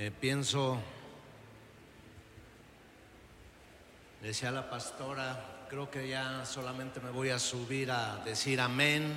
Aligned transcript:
Eh, 0.00 0.12
pienso, 0.12 0.78
decía 4.22 4.52
la 4.52 4.70
pastora, 4.70 5.66
creo 5.68 5.90
que 5.90 6.08
ya 6.08 6.44
solamente 6.46 7.00
me 7.00 7.10
voy 7.10 7.30
a 7.30 7.40
subir 7.40 7.90
a 7.90 8.22
decir 8.24 8.60
amén 8.60 9.12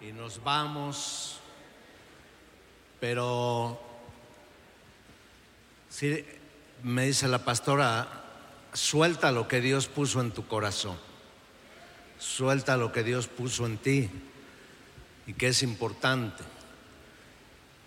y 0.00 0.10
nos 0.10 0.42
vamos, 0.42 1.38
pero 2.98 3.80
si 5.88 6.24
me 6.82 7.06
dice 7.06 7.28
la 7.28 7.44
pastora, 7.44 8.08
suelta 8.72 9.30
lo 9.30 9.46
que 9.46 9.60
Dios 9.60 9.86
puso 9.86 10.20
en 10.20 10.32
tu 10.32 10.48
corazón, 10.48 10.98
suelta 12.18 12.76
lo 12.76 12.90
que 12.90 13.04
Dios 13.04 13.28
puso 13.28 13.66
en 13.66 13.78
ti 13.78 14.10
y 15.28 15.34
que 15.34 15.46
es 15.46 15.62
importante. 15.62 16.42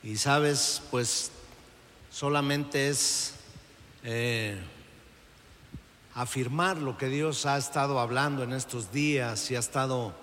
Y 0.02 0.16
sabes, 0.16 0.82
pues 0.90 1.32
solamente 2.12 2.90
es 2.90 3.34
eh, 4.04 4.60
afirmar 6.14 6.78
lo 6.78 6.98
que 6.98 7.08
Dios 7.08 7.46
ha 7.46 7.58
estado 7.58 8.00
hablando 8.00 8.44
en 8.44 8.52
estos 8.52 8.92
días 8.92 9.50
y 9.50 9.56
ha 9.56 9.60
estado 9.60 10.14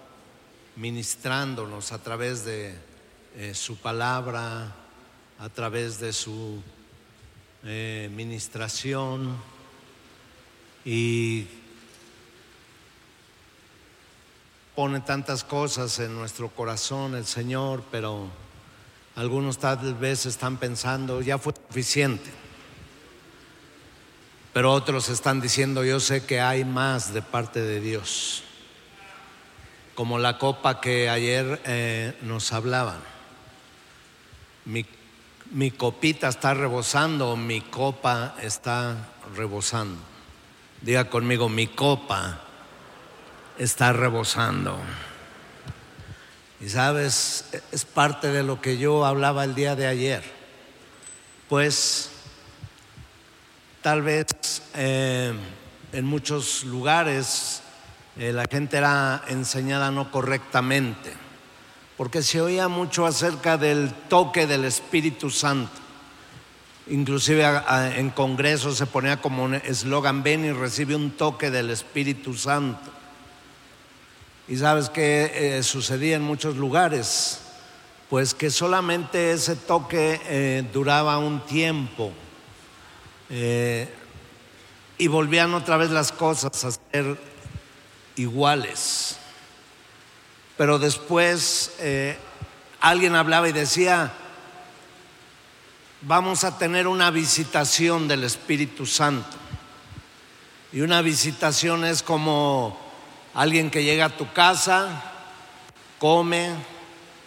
ministrándonos 0.76 1.92
a 1.92 1.98
través 2.02 2.44
de 2.44 2.76
eh, 3.34 3.54
su 3.54 3.78
palabra, 3.78 4.74
a 5.38 5.48
través 5.48 5.98
de 5.98 6.12
su 6.12 6.62
eh, 7.64 8.10
ministración. 8.14 9.36
Y 10.84 11.46
pone 14.74 15.00
tantas 15.00 15.42
cosas 15.42 15.98
en 15.98 16.14
nuestro 16.14 16.50
corazón 16.50 17.14
el 17.14 17.26
Señor, 17.26 17.82
pero 17.90 18.28
algunos 19.18 19.58
tal 19.58 19.96
vez 19.96 20.26
están 20.26 20.58
pensando, 20.58 21.20
ya 21.20 21.38
fue 21.38 21.52
suficiente. 21.52 22.30
Pero 24.52 24.72
otros 24.72 25.08
están 25.08 25.40
diciendo, 25.40 25.82
yo 25.82 25.98
sé 25.98 26.24
que 26.24 26.40
hay 26.40 26.64
más 26.64 27.12
de 27.12 27.20
parte 27.20 27.60
de 27.60 27.80
Dios. 27.80 28.44
Como 29.96 30.20
la 30.20 30.38
copa 30.38 30.80
que 30.80 31.10
ayer 31.10 31.60
eh, 31.64 32.16
nos 32.22 32.52
hablaban. 32.52 33.00
Mi, 34.64 34.86
mi 35.50 35.72
copita 35.72 36.28
está 36.28 36.54
rebosando, 36.54 37.34
mi 37.34 37.60
copa 37.60 38.36
está 38.40 39.08
rebosando. 39.34 39.98
Diga 40.80 41.10
conmigo, 41.10 41.48
mi 41.48 41.66
copa 41.66 42.40
está 43.58 43.92
rebosando. 43.92 44.78
Y 46.60 46.68
sabes, 46.68 47.44
es 47.70 47.84
parte 47.84 48.32
de 48.32 48.42
lo 48.42 48.60
que 48.60 48.78
yo 48.78 49.04
hablaba 49.04 49.44
el 49.44 49.54
día 49.54 49.76
de 49.76 49.86
ayer. 49.86 50.22
Pues 51.48 52.10
tal 53.80 54.02
vez 54.02 54.26
eh, 54.74 55.32
en 55.92 56.04
muchos 56.04 56.64
lugares 56.64 57.62
eh, 58.18 58.32
la 58.32 58.46
gente 58.50 58.76
era 58.76 59.22
enseñada 59.28 59.92
no 59.92 60.10
correctamente, 60.10 61.12
porque 61.96 62.22
se 62.22 62.40
oía 62.40 62.66
mucho 62.66 63.06
acerca 63.06 63.56
del 63.56 63.92
toque 64.08 64.48
del 64.48 64.64
Espíritu 64.64 65.30
Santo. 65.30 65.80
Inclusive 66.88 67.44
en 67.96 68.10
congresos 68.10 68.78
se 68.78 68.86
ponía 68.86 69.20
como 69.20 69.44
un 69.44 69.54
eslogan, 69.54 70.24
ven 70.24 70.44
y 70.44 70.52
recibe 70.52 70.96
un 70.96 71.12
toque 71.12 71.50
del 71.50 71.70
Espíritu 71.70 72.34
Santo. 72.34 72.90
Y 74.48 74.56
sabes 74.56 74.88
que 74.88 75.58
eh, 75.58 75.62
sucedía 75.62 76.16
en 76.16 76.22
muchos 76.22 76.56
lugares, 76.56 77.40
pues 78.08 78.32
que 78.32 78.50
solamente 78.50 79.32
ese 79.32 79.56
toque 79.56 80.18
eh, 80.24 80.66
duraba 80.72 81.18
un 81.18 81.44
tiempo 81.44 82.12
eh, 83.28 83.92
y 84.96 85.06
volvían 85.06 85.52
otra 85.52 85.76
vez 85.76 85.90
las 85.90 86.12
cosas 86.12 86.64
a 86.64 86.70
ser 86.70 87.18
iguales. 88.16 89.18
Pero 90.56 90.78
después 90.78 91.72
alguien 92.80 93.14
hablaba 93.14 93.48
y 93.48 93.52
decía, 93.52 94.12
vamos 96.00 96.42
a 96.42 96.58
tener 96.58 96.88
una 96.88 97.10
visitación 97.10 98.08
del 98.08 98.24
Espíritu 98.24 98.86
Santo. 98.86 99.36
Y 100.72 100.80
una 100.80 101.00
visitación 101.02 101.84
es 101.84 102.02
como 102.02 102.87
Alguien 103.38 103.70
que 103.70 103.84
llega 103.84 104.06
a 104.06 104.16
tu 104.16 104.32
casa, 104.32 105.00
come 106.00 106.50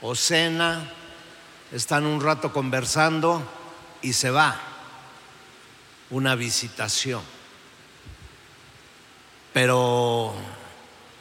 o 0.02 0.14
cena, 0.14 0.92
están 1.72 2.06
un 2.06 2.20
rato 2.20 2.52
conversando 2.52 3.42
y 4.02 4.12
se 4.12 4.30
va. 4.30 4.60
Una 6.10 6.36
visitación. 6.36 7.22
Pero 9.54 10.34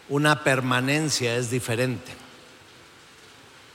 una 0.09 0.43
permanencia 0.43 1.37
es 1.37 1.53
diferente. 1.53 2.13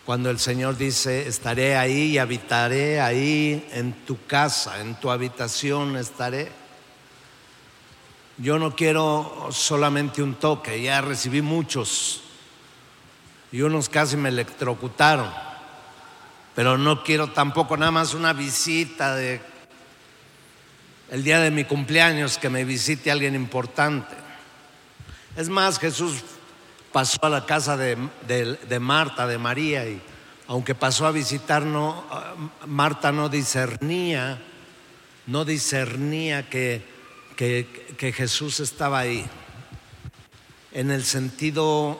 Cuando 0.05 0.29
el 0.29 0.37
Señor 0.37 0.75
dice, 0.75 1.29
estaré 1.29 1.77
ahí 1.77 2.07
y 2.07 2.17
habitaré 2.17 2.99
ahí 2.99 3.65
en 3.71 3.93
tu 4.05 4.25
casa, 4.25 4.81
en 4.81 4.95
tu 4.95 5.09
habitación 5.09 5.95
estaré 5.95 6.64
yo 8.37 8.59
no 8.59 8.75
quiero 8.75 9.49
solamente 9.51 10.21
un 10.21 10.35
toque, 10.35 10.81
ya 10.81 11.01
recibí 11.01 11.41
muchos 11.41 12.21
y 13.51 13.61
unos 13.61 13.87
casi 13.87 14.17
me 14.17 14.29
electrocutaron, 14.29 15.31
pero 16.53 16.77
no 16.77 17.03
quiero 17.03 17.29
tampoco 17.29 17.77
nada 17.77 17.91
más 17.91 18.13
una 18.13 18.33
visita 18.33 19.17
el 21.09 21.23
día 21.23 21.39
de 21.39 21.51
mi 21.51 21.63
cumpleaños 21.63 22.37
que 22.37 22.49
me 22.49 22.65
visite 22.65 23.11
alguien 23.11 23.35
importante. 23.35 24.15
Es 25.37 25.47
más, 25.47 25.79
Jesús 25.79 26.23
pasó 26.91 27.19
a 27.23 27.29
la 27.29 27.45
casa 27.45 27.77
de, 27.77 27.97
Marta, 28.79 29.27
de 29.27 29.37
María, 29.37 29.87
y 29.87 30.01
aunque 30.47 30.75
pasó 30.75 31.05
a 31.05 31.11
visitar, 31.11 31.63
no, 31.63 32.03
Marta 32.65 33.11
no 33.11 33.29
discernía, 33.29 34.41
no 35.27 35.45
discernía 35.45 36.49
que 36.49 36.94
que, 37.35 38.13
Jesús 38.15 38.59
estaba 38.59 38.99
ahí, 38.99 39.25
en 40.71 40.91
el 40.91 41.03
sentido 41.03 41.99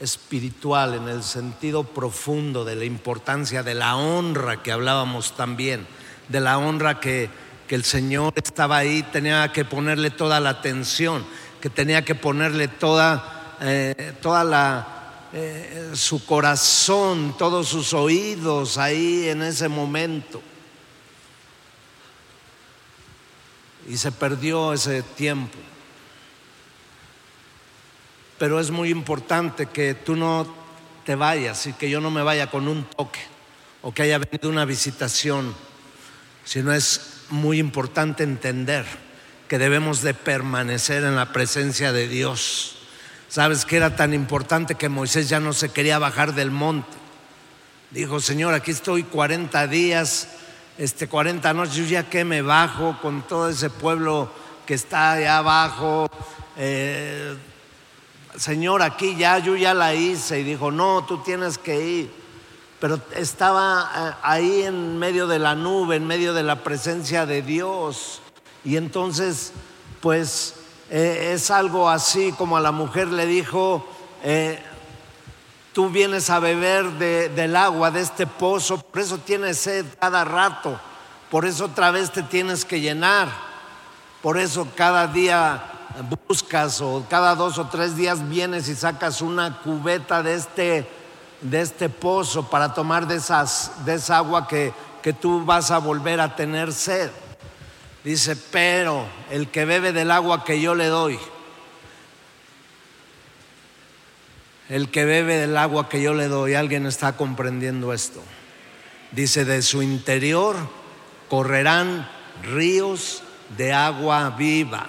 espiritual, 0.00 0.94
en 0.94 1.08
el 1.08 1.22
sentido 1.22 1.84
profundo 1.84 2.64
de 2.64 2.76
la 2.76 2.84
importancia 2.84 3.62
de 3.62 3.74
la 3.74 3.96
honra 3.96 4.62
que 4.62 4.72
hablábamos 4.72 5.36
también, 5.36 5.86
de 6.28 6.40
la 6.40 6.58
honra 6.58 7.00
que, 7.00 7.30
que 7.66 7.74
el 7.74 7.84
Señor 7.84 8.32
estaba 8.36 8.78
ahí, 8.78 9.02
tenía 9.12 9.52
que 9.52 9.64
ponerle 9.64 10.10
toda 10.10 10.40
la 10.40 10.50
atención, 10.50 11.24
que 11.60 11.70
tenía 11.70 12.04
que 12.04 12.14
ponerle 12.14 12.68
toda, 12.68 13.56
eh, 13.60 14.14
toda 14.22 14.44
la, 14.44 14.98
eh, 15.32 15.90
su 15.94 16.24
corazón, 16.24 17.36
todos 17.36 17.68
sus 17.68 17.92
oídos 17.92 18.78
ahí 18.78 19.28
en 19.28 19.42
ese 19.42 19.68
momento. 19.68 20.40
Y 23.88 23.96
se 23.96 24.12
perdió 24.12 24.72
ese 24.72 25.02
tiempo. 25.02 25.56
Pero 28.38 28.60
es 28.60 28.70
muy 28.70 28.90
importante 28.90 29.66
que 29.66 29.94
tú 29.94 30.14
no 30.14 30.46
te 31.04 31.14
vayas 31.14 31.66
y 31.66 31.72
que 31.72 31.90
yo 31.90 32.00
no 32.00 32.10
me 32.10 32.22
vaya 32.22 32.48
con 32.50 32.68
un 32.68 32.84
toque 32.84 33.20
o 33.82 33.92
que 33.92 34.02
haya 34.02 34.18
venido 34.18 34.50
una 34.50 34.64
visitación, 34.64 35.54
sino 36.44 36.72
es 36.72 37.22
muy 37.30 37.58
importante 37.58 38.22
entender 38.24 38.84
que 39.48 39.58
debemos 39.58 40.02
de 40.02 40.12
permanecer 40.12 41.04
en 41.04 41.16
la 41.16 41.32
presencia 41.32 41.92
de 41.92 42.06
Dios. 42.08 42.76
¿Sabes 43.28 43.64
que 43.64 43.76
era 43.76 43.96
tan 43.96 44.12
importante 44.12 44.74
que 44.74 44.88
Moisés 44.88 45.28
ya 45.28 45.40
no 45.40 45.52
se 45.52 45.70
quería 45.70 45.98
bajar 45.98 46.34
del 46.34 46.50
monte? 46.50 46.96
Dijo, 47.90 48.20
Señor, 48.20 48.52
aquí 48.52 48.70
estoy 48.70 49.02
40 49.02 49.66
días 49.66 50.28
este, 50.78 51.08
40 51.08 51.52
noches, 51.54 51.74
yo 51.74 51.84
ya 51.84 52.08
que 52.08 52.24
me 52.24 52.40
bajo 52.40 52.96
con 53.02 53.22
todo 53.22 53.48
ese 53.48 53.68
pueblo 53.68 54.30
que 54.64 54.74
está 54.74 55.12
allá 55.12 55.38
abajo. 55.38 56.08
Eh, 56.56 57.36
señor, 58.36 58.82
aquí 58.82 59.16
ya, 59.16 59.38
yo 59.38 59.56
ya 59.56 59.74
la 59.74 59.94
hice. 59.94 60.38
Y 60.38 60.44
dijo, 60.44 60.70
no, 60.70 61.04
tú 61.04 61.18
tienes 61.18 61.58
que 61.58 61.84
ir. 61.84 62.12
Pero 62.78 63.00
estaba 63.16 63.90
eh, 63.96 64.18
ahí 64.22 64.62
en 64.62 64.98
medio 64.98 65.26
de 65.26 65.40
la 65.40 65.56
nube, 65.56 65.96
en 65.96 66.06
medio 66.06 66.32
de 66.32 66.44
la 66.44 66.62
presencia 66.62 67.26
de 67.26 67.42
Dios. 67.42 68.20
Y 68.64 68.76
entonces, 68.76 69.52
pues 70.00 70.54
eh, 70.90 71.32
es 71.34 71.50
algo 71.50 71.90
así 71.90 72.32
como 72.38 72.56
a 72.56 72.60
la 72.60 72.70
mujer 72.70 73.08
le 73.08 73.26
dijo, 73.26 73.84
Tú 75.78 75.90
vienes 75.90 76.28
a 76.28 76.40
beber 76.40 76.90
del 76.90 77.54
agua 77.54 77.92
de 77.92 78.00
este 78.00 78.26
pozo, 78.26 78.78
por 78.78 79.00
eso 79.00 79.16
tienes 79.18 79.58
sed 79.58 79.86
cada 80.00 80.24
rato, 80.24 80.76
por 81.30 81.46
eso 81.46 81.66
otra 81.66 81.92
vez 81.92 82.10
te 82.10 82.24
tienes 82.24 82.64
que 82.64 82.80
llenar, 82.80 83.28
por 84.20 84.38
eso 84.38 84.66
cada 84.74 85.06
día 85.06 85.62
buscas 86.26 86.80
o 86.80 87.06
cada 87.08 87.36
dos 87.36 87.58
o 87.58 87.68
tres 87.68 87.94
días 87.94 88.28
vienes 88.28 88.68
y 88.68 88.74
sacas 88.74 89.22
una 89.22 89.60
cubeta 89.60 90.20
de 90.20 90.34
este, 90.34 90.90
de 91.42 91.60
este 91.60 91.88
pozo 91.88 92.50
para 92.50 92.74
tomar 92.74 93.06
de, 93.06 93.22
de 93.84 93.94
esa 93.94 94.16
agua 94.16 94.48
que, 94.48 94.74
que 95.00 95.12
tú 95.12 95.44
vas 95.44 95.70
a 95.70 95.78
volver 95.78 96.20
a 96.20 96.34
tener 96.34 96.72
sed. 96.72 97.08
Dice, 98.02 98.34
pero 98.34 99.06
el 99.30 99.48
que 99.48 99.64
bebe 99.64 99.92
del 99.92 100.10
agua 100.10 100.42
que 100.42 100.60
yo 100.60 100.74
le 100.74 100.86
doy, 100.86 101.20
el 104.68 104.90
que 104.90 105.04
bebe 105.04 105.36
del 105.36 105.56
agua 105.56 105.88
que 105.88 106.02
yo 106.02 106.14
le 106.14 106.28
doy, 106.28 106.54
alguien 106.54 106.86
está 106.86 107.16
comprendiendo 107.16 107.92
esto. 107.92 108.22
Dice, 109.12 109.44
de 109.44 109.62
su 109.62 109.82
interior 109.82 110.56
correrán 111.28 112.08
ríos 112.42 113.22
de 113.56 113.72
agua 113.72 114.30
viva. 114.30 114.86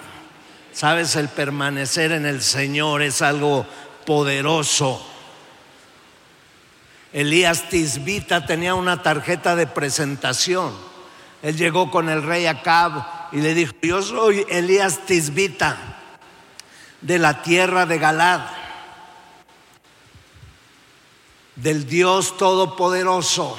Sabes, 0.72 1.16
el 1.16 1.28
permanecer 1.28 2.12
en 2.12 2.26
el 2.26 2.42
Señor 2.42 3.02
es 3.02 3.22
algo 3.22 3.66
poderoso. 4.04 5.06
Elías 7.12 7.68
Tisbita 7.68 8.46
tenía 8.46 8.74
una 8.74 9.02
tarjeta 9.02 9.56
de 9.56 9.66
presentación. 9.66 10.72
Él 11.42 11.56
llegó 11.56 11.90
con 11.90 12.08
el 12.08 12.22
rey 12.22 12.46
Acab 12.46 13.02
y 13.32 13.38
le 13.38 13.54
dijo, 13.54 13.72
yo 13.82 14.02
soy 14.02 14.44
Elías 14.48 15.06
Tisbita 15.06 15.76
de 17.00 17.18
la 17.18 17.42
tierra 17.42 17.86
de 17.86 17.98
Galad, 17.98 18.42
del 21.56 21.86
Dios 21.86 22.36
Todopoderoso, 22.36 23.56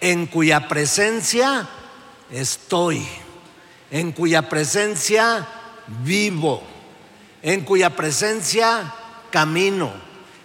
en 0.00 0.26
cuya 0.26 0.68
presencia 0.68 1.68
estoy, 2.30 3.06
en 3.90 4.12
cuya 4.12 4.48
presencia 4.48 5.46
vivo, 6.04 6.62
en 7.42 7.62
cuya 7.62 7.90
presencia 7.90 8.94
camino. 9.30 9.92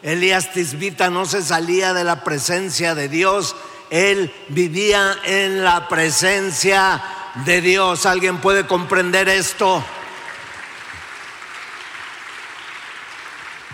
Elías 0.02 0.52
Tisbita 0.52 1.10
no 1.10 1.25
se 1.25 1.42
salía 1.42 1.94
de 1.94 2.04
la 2.04 2.24
presencia 2.24 2.96
de 2.96 3.08
Dios, 3.08 3.56
él 3.90 4.34
vivía 4.50 5.16
en 5.24 5.64
la 5.64 5.88
presencia 5.88 7.02
de 7.46 7.62
Dios. 7.62 8.06
¿Alguien 8.06 8.40
puede 8.40 8.66
comprender 8.68 9.30
esto? 9.30 9.84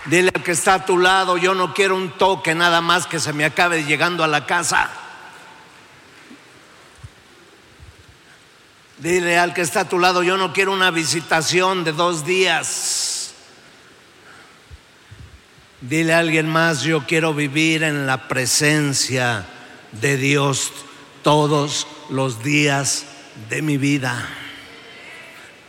Dile 0.09 0.31
al 0.33 0.41
que 0.41 0.53
está 0.53 0.73
a 0.73 0.85
tu 0.85 0.97
lado, 0.97 1.37
yo 1.37 1.53
no 1.53 1.71
quiero 1.71 1.95
un 1.95 2.09
toque 2.09 2.55
nada 2.55 2.81
más 2.81 3.05
que 3.05 3.19
se 3.19 3.31
me 3.31 3.45
acabe 3.45 3.83
llegando 3.83 4.23
a 4.23 4.27
la 4.27 4.47
casa. 4.47 4.89
Dile 8.97 9.37
al 9.37 9.53
que 9.53 9.61
está 9.61 9.81
a 9.81 9.89
tu 9.89 9.99
lado, 9.99 10.23
yo 10.23 10.35
no 10.35 10.51
quiero 10.51 10.73
una 10.73 10.89
visitación 10.89 11.83
de 11.83 11.91
dos 11.91 12.25
días. 12.25 13.33
Dile 15.79 16.15
a 16.15 16.19
alguien 16.19 16.49
más, 16.49 16.81
yo 16.81 17.05
quiero 17.05 17.35
vivir 17.35 17.83
en 17.83 18.07
la 18.07 18.27
presencia 18.27 19.45
de 19.91 20.17
Dios 20.17 20.71
todos 21.21 21.85
los 22.09 22.41
días 22.41 23.05
de 23.47 23.61
mi 23.61 23.77
vida. 23.77 24.27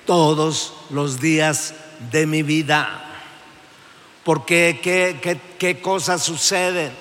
Todos 0.07 0.73
los 0.89 1.21
días 1.21 1.75
de 2.11 2.27
mi 2.27 2.43
vida. 2.43 3.10
Porque 4.25 4.81
qué, 4.83 5.19
qué, 5.23 5.41
qué 5.59 5.81
cosas 5.81 6.23
suceden 6.23 6.93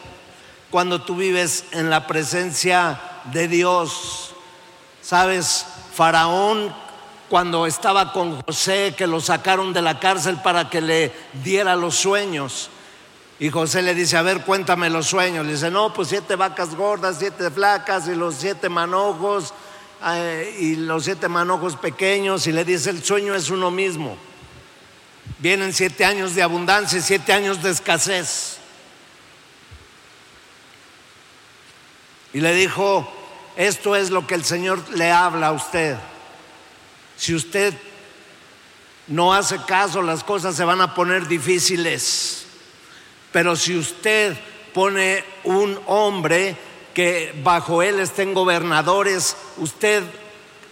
cuando 0.70 1.02
tú 1.02 1.16
vives 1.16 1.66
en 1.72 1.90
la 1.90 2.08
presencia 2.08 3.00
de 3.26 3.48
Dios. 3.48 4.34
Sabes, 5.02 5.66
Faraón 5.94 6.74
cuando 7.30 7.68
estaba 7.68 8.12
con 8.12 8.42
José, 8.42 8.96
que 8.98 9.08
lo 9.08 9.22
sacaron 9.22 9.72
de 9.72 9.84
la 9.84 10.00
cárcel 10.00 10.38
para 10.44 10.70
que 10.70 10.82
le 10.82 11.14
diera 11.44 11.76
los 11.76 11.96
sueños. 11.96 12.70
Y 13.40 13.52
José 13.52 13.82
le 13.84 13.94
dice, 13.94 14.18
a 14.18 14.22
ver, 14.22 14.42
cuéntame 14.42 14.90
los 14.90 15.08
sueños. 15.08 15.46
Le 15.46 15.54
dice, 15.54 15.72
no, 15.72 15.94
pues 15.94 16.10
siete 16.10 16.36
vacas 16.36 16.76
gordas, 16.76 17.18
siete 17.20 17.52
flacas 17.52 18.08
y 18.08 18.16
los 18.16 18.36
siete 18.36 18.68
manojos 18.68 19.54
eh, 20.06 20.58
y 20.60 20.76
los 20.76 21.06
siete 21.06 21.30
manojos 21.30 21.78
pequeños. 21.78 22.48
Y 22.48 22.52
le 22.52 22.66
dice, 22.66 22.90
el 22.90 23.04
sueño 23.04 23.36
es 23.36 23.50
uno 23.50 23.72
mismo. 23.72 24.18
Vienen 25.38 25.74
siete 25.74 26.04
años 26.04 26.36
de 26.36 26.42
abundancia 26.42 27.00
y 27.00 27.02
siete 27.02 27.32
años 27.32 27.62
de 27.62 27.70
escasez. 27.70 28.58
Y 32.34 32.42
le 32.42 32.54
dijo, 32.54 33.12
esto 33.56 33.96
es 33.96 34.10
lo 34.10 34.28
que 34.28 34.36
el 34.36 34.44
Señor 34.44 34.84
le 34.90 35.12
habla 35.12 35.48
a 35.48 35.52
usted. 35.52 35.98
Si 37.18 37.34
usted 37.34 37.74
no 39.08 39.34
hace 39.34 39.58
caso, 39.64 40.02
las 40.02 40.24
cosas 40.24 40.56
se 40.56 40.64
van 40.64 40.82
a 40.82 40.94
poner 40.94 41.28
difíciles. 41.28 42.46
Pero 43.32 43.56
si 43.56 43.78
usted 43.78 44.38
pone 44.74 45.24
un 45.44 45.80
hombre 45.88 46.56
que 46.94 47.34
bajo 47.44 47.82
él 47.82 48.00
estén 48.00 48.34
gobernadores, 48.34 49.36
usted 49.58 50.04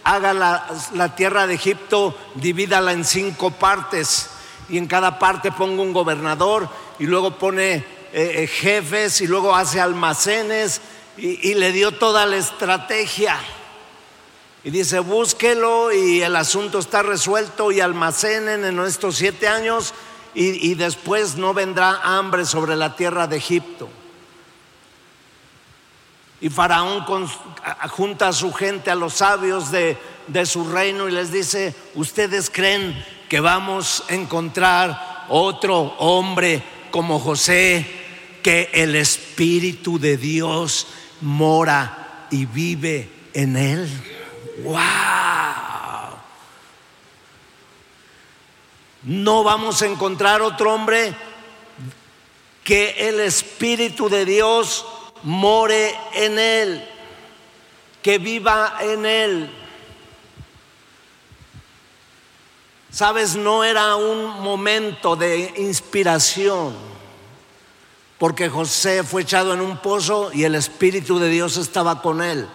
haga 0.04 0.32
la, 0.32 1.14
tierra 1.16 1.46
de 1.46 1.54
Egipto, 1.54 2.16
divídala 2.36 2.92
en 2.92 3.04
cinco 3.04 3.50
partes 3.50 4.30
y 4.68 4.78
en 4.78 4.86
cada 4.86 5.18
parte 5.18 5.52
ponga 5.52 5.82
un 5.82 5.92
gobernador 5.92 6.68
y 6.98 7.04
luego 7.04 7.38
pone 7.38 7.74
eh, 7.74 7.84
eh, 8.12 8.46
jefes 8.46 9.20
y 9.20 9.26
luego 9.26 9.54
hace 9.54 9.80
almacenes 9.80 10.80
y, 11.16 11.54
le 11.54 11.72
dio 11.72 11.92
toda 11.92 12.26
la 12.26 12.36
estrategia. 12.36 13.36
Y 14.62 14.70
dice, 14.70 15.00
búsquelo 15.00 15.92
y 15.92 16.22
el 16.22 16.36
asunto 16.36 16.78
está 16.78 17.02
resuelto 17.02 17.72
y 17.72 17.80
almacenen 17.80 18.64
en 18.64 18.78
estos 18.80 19.16
siete 19.16 19.48
años 19.48 19.94
y, 20.34 20.74
después 20.74 21.36
no 21.36 21.52
vendrá 21.54 22.00
hambre 22.04 22.44
sobre 22.44 22.76
la 22.76 22.94
tierra 22.94 23.26
de 23.26 23.36
Egipto. 23.36 23.88
Y 26.40 26.50
Faraón 26.50 27.04
junta 27.90 28.28
a 28.28 28.32
su 28.32 28.52
gente, 28.52 28.92
a 28.92 28.94
los 28.94 29.14
sabios 29.14 29.72
de, 29.72 29.98
de 30.28 30.46
su 30.46 30.70
reino 30.70 31.08
y 31.08 31.12
les 31.12 31.32
dice, 31.32 31.74
ustedes 31.96 32.48
creen 32.48 32.96
que 33.28 33.40
vamos 33.40 34.04
a 34.08 34.14
encontrar 34.14 35.26
otro 35.28 35.94
hombre 35.98 36.62
como 36.90 37.18
José, 37.18 37.86
que 38.42 38.70
el 38.72 38.96
Espíritu 38.96 39.98
de 39.98 40.16
Dios 40.16 40.86
mora 41.20 42.26
y 42.30 42.46
vive 42.46 43.10
en 43.34 43.56
él. 43.56 43.88
¡Wow! 44.62 44.78
No 49.02 49.44
vamos 49.44 49.82
a 49.82 49.86
encontrar 49.86 50.42
otro 50.42 50.74
hombre 50.74 51.14
que 52.64 53.08
el 53.08 53.20
Espíritu 53.20 54.08
de 54.08 54.24
Dios 54.24 54.84
more 55.22 55.94
en 56.14 56.38
él, 56.38 56.88
que 58.02 58.18
viva 58.18 58.78
en 58.80 59.06
él. 59.06 59.50
Sabes, 62.98 63.36
no 63.36 63.62
era 63.62 63.94
un 63.94 64.40
momento 64.40 65.14
de 65.14 65.54
inspiración 65.58 66.74
porque 68.18 68.48
José 68.48 69.04
fue 69.04 69.22
echado 69.22 69.54
en 69.54 69.60
un 69.60 69.76
pozo 69.76 70.32
y 70.34 70.42
el 70.42 70.56
Espíritu 70.56 71.20
de 71.20 71.28
Dios 71.28 71.56
estaba 71.58 72.02
con 72.02 72.20
él. 72.20 72.48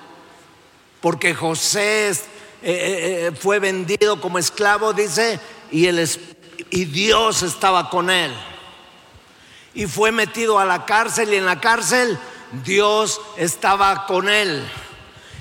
Porque 1.00 1.34
José 1.34 2.10
eh, 2.10 2.18
eh, 2.62 2.62
eh, 2.62 3.32
fue 3.40 3.60
vendido 3.60 4.20
como 4.20 4.38
esclavo, 4.38 4.92
dice, 4.92 5.40
y, 5.72 5.88
el, 5.88 6.06
y 6.72 6.84
Dios 6.84 7.42
estaba 7.42 7.90
con 7.90 8.10
él. 8.10 8.34
Y 9.74 9.88
fue 9.88 10.12
metido 10.12 10.60
a 10.60 10.66
la 10.66 10.86
cárcel 10.86 11.34
y 11.34 11.38
en 11.38 11.46
la 11.46 11.62
cárcel 11.62 12.20
Dios 12.66 13.22
estaba 13.38 14.06
con 14.08 14.28
él. 14.28 14.62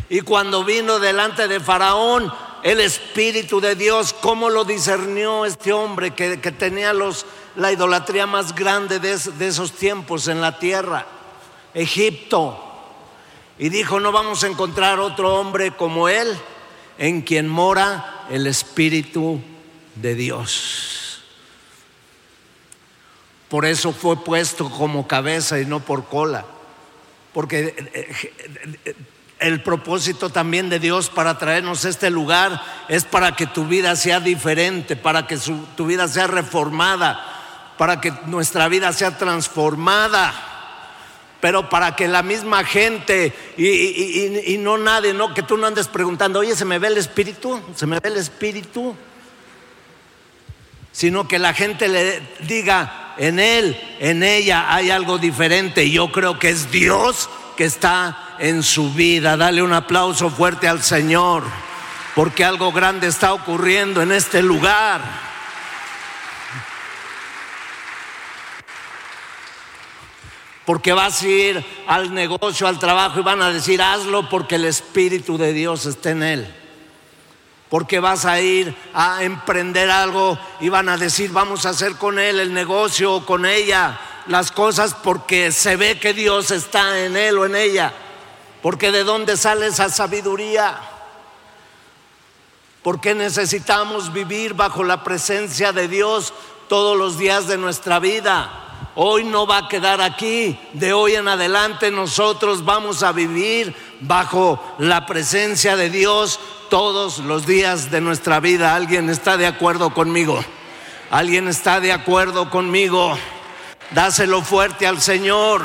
Y 0.08 0.20
cuando 0.20 0.62
vino 0.62 1.00
delante 1.00 1.48
de 1.48 1.58
Faraón, 1.58 2.32
el 2.62 2.80
Espíritu 2.80 3.60
de 3.60 3.74
Dios, 3.74 4.12
¿cómo 4.12 4.48
lo 4.48 4.64
discernió 4.64 5.44
este 5.44 5.72
hombre 5.72 6.12
que, 6.12 6.36
tenía 6.36 6.92
la 7.56 7.72
idolatría 7.72 8.26
más 8.26 8.54
grande 8.54 9.00
de, 9.00 9.12
esos 9.46 9.72
tiempos 9.72 10.28
en 10.28 10.40
la 10.40 10.58
tierra, 10.58 11.06
Egipto. 11.74 12.68
Y 13.58 13.68
dijo, 13.68 14.00
no 14.00 14.12
vamos 14.12 14.44
a 14.44 14.46
encontrar 14.46 15.00
otro 15.00 15.34
hombre 15.34 15.72
como 15.72 16.08
él, 16.08 16.36
en 16.98 17.22
quien 17.22 17.48
mora 17.48 18.26
el 18.30 18.46
Espíritu 18.46 19.40
de 19.96 20.14
Dios. 20.14 21.22
Por 23.48 23.66
eso 23.66 23.92
fue 23.92 24.16
puesto 24.16 24.70
como 24.70 25.06
cabeza 25.06 25.60
y 25.60 25.66
no 25.66 25.80
por 25.80 26.06
cola. 26.06 26.46
Porque 27.34 27.74
eh, 27.92 28.30
eh, 28.84 28.94
el 29.42 29.62
propósito 29.62 30.30
también 30.30 30.70
de 30.70 30.78
Dios 30.78 31.10
para 31.10 31.38
traernos 31.38 31.84
este 31.84 32.10
lugar 32.10 32.62
es 32.88 33.04
para 33.04 33.34
que 33.36 33.46
tu 33.46 33.66
vida 33.66 33.96
sea 33.96 34.20
diferente, 34.20 34.96
para 34.96 35.26
que 35.26 35.36
tu 35.76 35.86
vida 35.86 36.08
sea 36.08 36.26
reformada, 36.26 37.20
para 37.76 38.00
que 38.00 38.12
nuestra 38.26 38.68
vida 38.68 38.92
sea 38.92 39.18
transformada, 39.18 40.32
pero 41.40 41.68
para 41.68 41.96
que 41.96 42.06
la 42.06 42.22
misma 42.22 42.64
gente 42.64 43.32
y, 43.56 44.56
no 44.58 44.78
nadie, 44.78 45.12
no 45.12 45.34
que 45.34 45.42
tú 45.42 45.56
no 45.56 45.66
andes 45.66 45.88
preguntando, 45.88 46.38
oye, 46.38 46.54
¿se 46.54 46.64
me 46.64 46.78
ve 46.78 46.88
el 46.88 46.98
espíritu? 46.98 47.60
¿Se 47.74 47.86
me 47.86 47.98
ve 47.98 48.08
el 48.08 48.16
espíritu? 48.16 48.94
Sino 50.92 51.26
que 51.26 51.38
la 51.38 51.52
gente 51.52 51.88
le 51.88 52.22
diga, 52.46 53.14
en 53.16 53.38
él, 53.40 53.76
en 53.98 54.22
ella 54.22 54.72
hay 54.72 54.90
algo 54.90 55.18
diferente. 55.18 55.84
Y 55.84 55.92
yo 55.92 56.12
creo 56.12 56.38
que 56.38 56.50
es 56.50 56.70
Dios 56.70 57.28
que 57.56 57.64
está 57.64 58.21
en 58.38 58.62
su 58.62 58.92
vida. 58.92 59.36
Dale 59.36 59.62
un 59.62 59.72
aplauso 59.72 60.30
fuerte 60.30 60.68
al 60.68 60.82
Señor, 60.82 61.44
porque 62.14 62.44
algo 62.44 62.72
grande 62.72 63.06
está 63.06 63.32
ocurriendo 63.32 64.02
en 64.02 64.12
este 64.12 64.42
lugar. 64.42 65.02
Porque 70.64 70.92
vas 70.92 71.22
a 71.22 71.28
ir 71.28 71.64
al 71.86 72.14
negocio, 72.14 72.68
al 72.68 72.78
trabajo 72.78 73.20
y 73.20 73.22
van 73.22 73.42
a 73.42 73.50
decir, 73.50 73.82
hazlo 73.82 74.28
porque 74.28 74.54
el 74.54 74.64
Espíritu 74.64 75.36
de 75.36 75.52
Dios 75.52 75.86
está 75.86 76.10
en 76.10 76.22
él 76.22 76.54
porque 77.68 78.00
vas 78.00 78.26
a 78.26 78.38
ir 78.38 78.76
a 78.92 79.24
emprender 79.24 79.90
algo 79.90 80.38
y 80.60 80.68
van 80.68 80.90
a 80.90 80.98
decir, 80.98 81.30
vamos 81.32 81.64
a 81.64 81.70
hacer 81.70 81.96
con 81.96 82.18
él 82.18 82.38
el 82.38 82.52
negocio 82.52 83.14
o 83.14 83.24
con 83.24 83.46
ella 83.46 83.98
las 84.26 84.52
cosas 84.52 84.94
porque 84.94 85.52
se 85.52 85.76
ve 85.76 85.98
que 85.98 86.12
Dios 86.12 86.50
está 86.50 87.04
en 87.04 87.16
él 87.16 87.38
o 87.38 87.46
en 87.46 87.56
ella. 87.56 87.92
Porque 88.62 88.92
de 88.92 89.04
dónde 89.04 89.36
sale 89.36 89.66
esa 89.66 89.88
sabiduría? 89.88 90.80
Porque 92.82 93.14
necesitamos 93.14 94.12
vivir 94.12 94.54
bajo 94.54 94.84
la 94.84 95.02
presencia 95.04 95.72
de 95.72 95.88
Dios 95.88 96.32
todos 96.68 96.96
los 96.96 97.18
días 97.18 97.48
de 97.48 97.58
nuestra 97.58 97.98
vida. 97.98 98.62
Hoy 98.94 99.24
no 99.24 99.46
va 99.46 99.58
a 99.58 99.68
quedar 99.68 100.00
aquí. 100.00 100.58
De 100.74 100.92
hoy 100.92 101.14
en 101.14 101.28
adelante 101.28 101.90
nosotros 101.90 102.64
vamos 102.64 103.02
a 103.02 103.12
vivir 103.12 103.74
bajo 104.00 104.62
la 104.78 105.06
presencia 105.06 105.76
de 105.76 105.90
Dios 105.90 106.38
todos 106.70 107.18
los 107.18 107.46
días 107.46 107.90
de 107.90 108.00
nuestra 108.00 108.38
vida. 108.40 108.74
¿Alguien 108.74 109.10
está 109.10 109.36
de 109.36 109.46
acuerdo 109.46 109.92
conmigo? 109.92 110.42
¿Alguien 111.10 111.48
está 111.48 111.80
de 111.80 111.92
acuerdo 111.92 112.48
conmigo? 112.48 113.16
Dáselo 113.90 114.42
fuerte 114.42 114.86
al 114.86 115.00
Señor. 115.00 115.62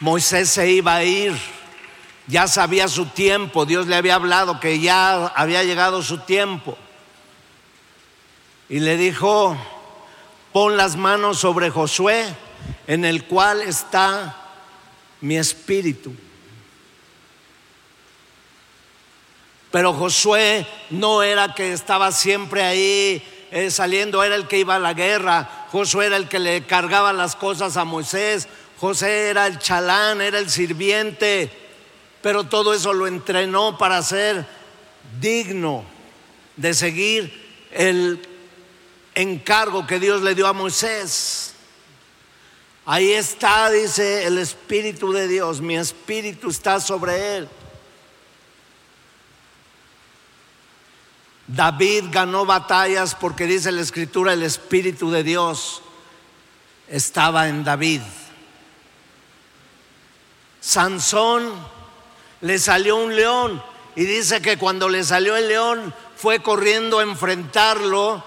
Moisés 0.00 0.50
se 0.50 0.70
iba 0.70 0.96
a 0.96 1.04
ir, 1.04 1.32
ya 2.26 2.48
sabía 2.48 2.88
su 2.88 3.06
tiempo, 3.06 3.64
Dios 3.64 3.86
le 3.86 3.96
había 3.96 4.16
hablado 4.16 4.60
que 4.60 4.80
ya 4.80 5.26
había 5.28 5.62
llegado 5.62 6.02
su 6.02 6.18
tiempo. 6.18 6.76
Y 8.68 8.80
le 8.80 8.96
dijo, 8.96 9.56
pon 10.52 10.76
las 10.76 10.96
manos 10.96 11.38
sobre 11.38 11.70
Josué 11.70 12.34
en 12.86 13.04
el 13.04 13.24
cual 13.24 13.62
está 13.62 14.36
mi 15.20 15.36
espíritu. 15.36 16.12
Pero 19.70 19.92
Josué 19.92 20.66
no 20.90 21.22
era 21.22 21.54
que 21.54 21.72
estaba 21.72 22.12
siempre 22.12 22.62
ahí 22.62 23.22
eh, 23.50 23.70
saliendo, 23.70 24.22
era 24.22 24.36
el 24.36 24.46
que 24.46 24.58
iba 24.58 24.76
a 24.76 24.78
la 24.78 24.94
guerra. 24.94 25.66
Josué 25.72 26.06
era 26.06 26.16
el 26.16 26.28
que 26.28 26.38
le 26.38 26.64
cargaba 26.64 27.12
las 27.12 27.34
cosas 27.34 27.76
a 27.76 27.84
Moisés. 27.84 28.48
José 28.78 29.30
era 29.30 29.46
el 29.46 29.58
chalán, 29.58 30.20
era 30.20 30.38
el 30.38 30.50
sirviente. 30.50 31.50
Pero 32.22 32.44
todo 32.44 32.72
eso 32.72 32.92
lo 32.92 33.06
entrenó 33.06 33.76
para 33.76 34.02
ser 34.02 34.46
digno 35.20 35.84
de 36.56 36.72
seguir 36.74 37.68
el 37.70 38.26
encargo 39.14 39.86
que 39.86 40.00
Dios 40.00 40.22
le 40.22 40.34
dio 40.34 40.46
a 40.46 40.52
Moisés. 40.52 41.54
Ahí 42.86 43.12
está, 43.12 43.70
dice 43.70 44.26
el 44.26 44.38
Espíritu 44.38 45.12
de 45.12 45.26
Dios, 45.26 45.60
mi 45.60 45.76
Espíritu 45.76 46.50
está 46.50 46.80
sobre 46.80 47.36
él. 47.36 47.48
David 51.46 52.04
ganó 52.10 52.46
batallas 52.46 53.14
porque 53.14 53.46
dice 53.46 53.70
la 53.70 53.82
Escritura, 53.82 54.32
el 54.32 54.42
Espíritu 54.42 55.10
de 55.10 55.22
Dios 55.22 55.82
estaba 56.88 57.48
en 57.48 57.64
David. 57.64 58.00
Sansón 60.64 61.52
le 62.40 62.58
salió 62.58 62.96
un 62.96 63.14
león 63.14 63.62
y 63.96 64.04
dice 64.06 64.40
que 64.40 64.56
cuando 64.56 64.88
le 64.88 65.04
salió 65.04 65.36
el 65.36 65.46
león 65.46 65.92
fue 66.16 66.40
corriendo 66.40 67.00
a 67.00 67.02
enfrentarlo 67.02 68.24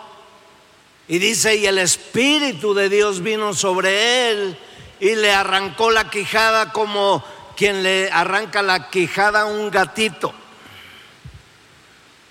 y 1.08 1.18
dice, 1.18 1.56
y 1.56 1.66
el 1.66 1.80
Espíritu 1.80 2.76
de 2.76 2.90
Dios 2.90 3.24
vino 3.24 3.56
sobre 3.56 4.30
él 4.30 4.58
y 5.00 5.16
le 5.16 5.32
arrancó 5.32 5.90
la 5.90 6.12
quijada 6.12 6.72
como 6.74 7.26
quien 7.56 7.82
le 7.82 8.12
arranca 8.12 8.62
la 8.62 8.92
quijada 8.92 9.42
a 9.42 9.46
un 9.46 9.72
gatito. 9.72 10.32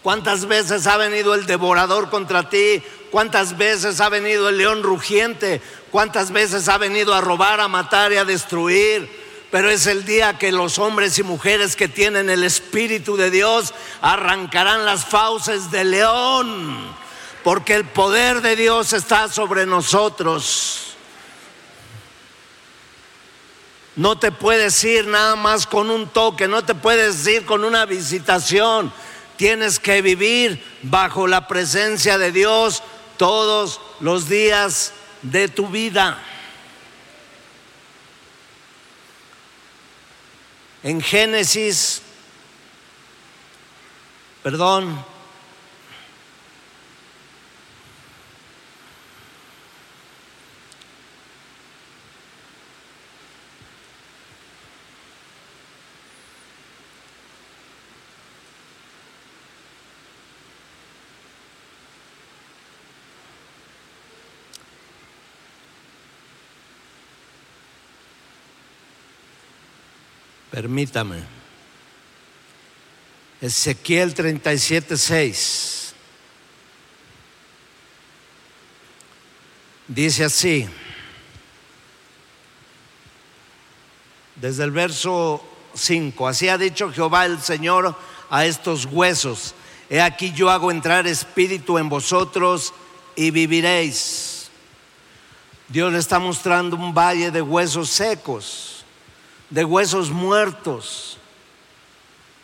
¿Cuántas 0.05 0.47
veces 0.47 0.87
ha 0.87 0.99
venido 0.99 1.35
el 1.35 1.47
devorador 1.47 2.11
contra 2.11 2.49
ti? 2.49 2.81
¿Cuántas 3.11 3.57
veces 3.57 4.01
ha 4.01 4.09
venido 4.09 4.49
el 4.51 4.59
león 4.59 4.85
rugiente? 4.85 5.61
¿Cuántas 5.91 6.31
veces 6.31 6.69
ha 6.69 6.79
venido 6.79 7.13
a 7.13 7.21
robar, 7.21 7.59
a 7.59 7.67
matar 7.67 8.13
y 8.13 8.19
a 8.19 8.25
destruir? 8.25 9.26
Pero 9.57 9.71
es 9.71 9.87
el 9.87 10.05
día 10.05 10.37
que 10.37 10.53
los 10.53 10.79
hombres 10.79 11.19
y 11.19 11.23
mujeres 11.23 11.77
que 11.77 11.89
tienen 11.89 12.29
el 12.29 12.45
Espíritu 12.45 13.17
de 13.17 13.31
Dios 13.31 13.73
arrancarán 14.03 14.85
las 14.85 15.07
fauces 15.07 15.71
del 15.71 15.93
león 15.93 16.95
porque 17.43 17.75
el 17.75 17.87
poder 17.87 18.43
de 18.43 18.55
Dios 18.55 18.93
está 18.93 19.29
sobre 19.31 19.65
nosotros. 19.65 20.89
No 23.95 24.19
te 24.19 24.31
puedes 24.31 24.85
ir 24.85 25.07
nada 25.07 25.37
más 25.37 25.67
con 25.67 25.89
un 25.89 26.07
toque, 26.07 26.47
no 26.47 26.63
te 26.63 26.75
puedes 26.75 27.27
ir 27.27 27.47
con 27.47 27.65
una 27.65 27.87
visitación. 27.87 28.93
Tienes 29.39 29.81
que 29.81 30.03
vivir 30.03 30.63
bajo 30.83 31.27
la 31.27 31.49
presencia 31.49 32.19
de 32.19 32.31
Dios 32.31 32.83
todos 33.17 33.81
los 34.01 34.29
días 34.29 34.93
de 35.23 35.49
tu 35.49 35.69
vida. 35.69 36.23
En 40.87 41.01
Génesis, 41.03 42.01
perdón, 44.45 45.05
Permítame. 70.67 71.23
Ezequiel 73.41 74.13
37, 74.13 74.97
6. 74.97 75.95
Dice 79.87 80.25
así, 80.25 80.69
desde 84.35 84.65
el 84.65 84.73
verso 84.73 85.41
5, 85.73 86.27
así 86.27 86.49
ha 86.49 86.59
dicho 86.59 86.91
Jehová 86.93 87.27
el 87.27 87.41
Señor 87.41 87.97
a 88.29 88.45
estos 88.45 88.87
huesos, 88.87 89.55
he 89.89 90.01
aquí 90.01 90.33
yo 90.33 90.51
hago 90.51 90.73
entrar 90.73 91.07
espíritu 91.07 91.79
en 91.79 91.89
vosotros 91.89 92.75
y 93.15 93.31
viviréis. 93.31 94.51
Dios 95.69 95.93
le 95.93 96.01
está 96.01 96.19
mostrando 96.19 96.75
un 96.75 96.93
valle 96.93 97.31
de 97.31 97.41
huesos 97.41 97.89
secos 97.89 98.76
de 99.51 99.65
huesos 99.65 100.11
muertos. 100.11 101.19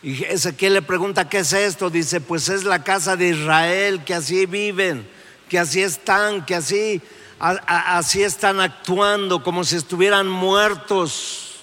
Y 0.01 0.23
Ezequiel 0.25 0.73
le 0.73 0.81
pregunta, 0.81 1.29
¿qué 1.29 1.39
es 1.39 1.53
esto? 1.53 1.89
Dice, 1.89 2.19
pues 2.19 2.49
es 2.49 2.63
la 2.63 2.83
casa 2.83 3.15
de 3.15 3.29
Israel, 3.29 4.03
que 4.03 4.13
así 4.13 4.45
viven, 4.45 5.07
que 5.47 5.57
así 5.57 5.81
están, 5.81 6.45
que 6.45 6.55
así, 6.55 7.01
así 7.39 8.21
están 8.21 8.59
actuando, 8.59 9.43
como 9.43 9.63
si 9.63 9.77
estuvieran 9.77 10.27
muertos. 10.27 11.61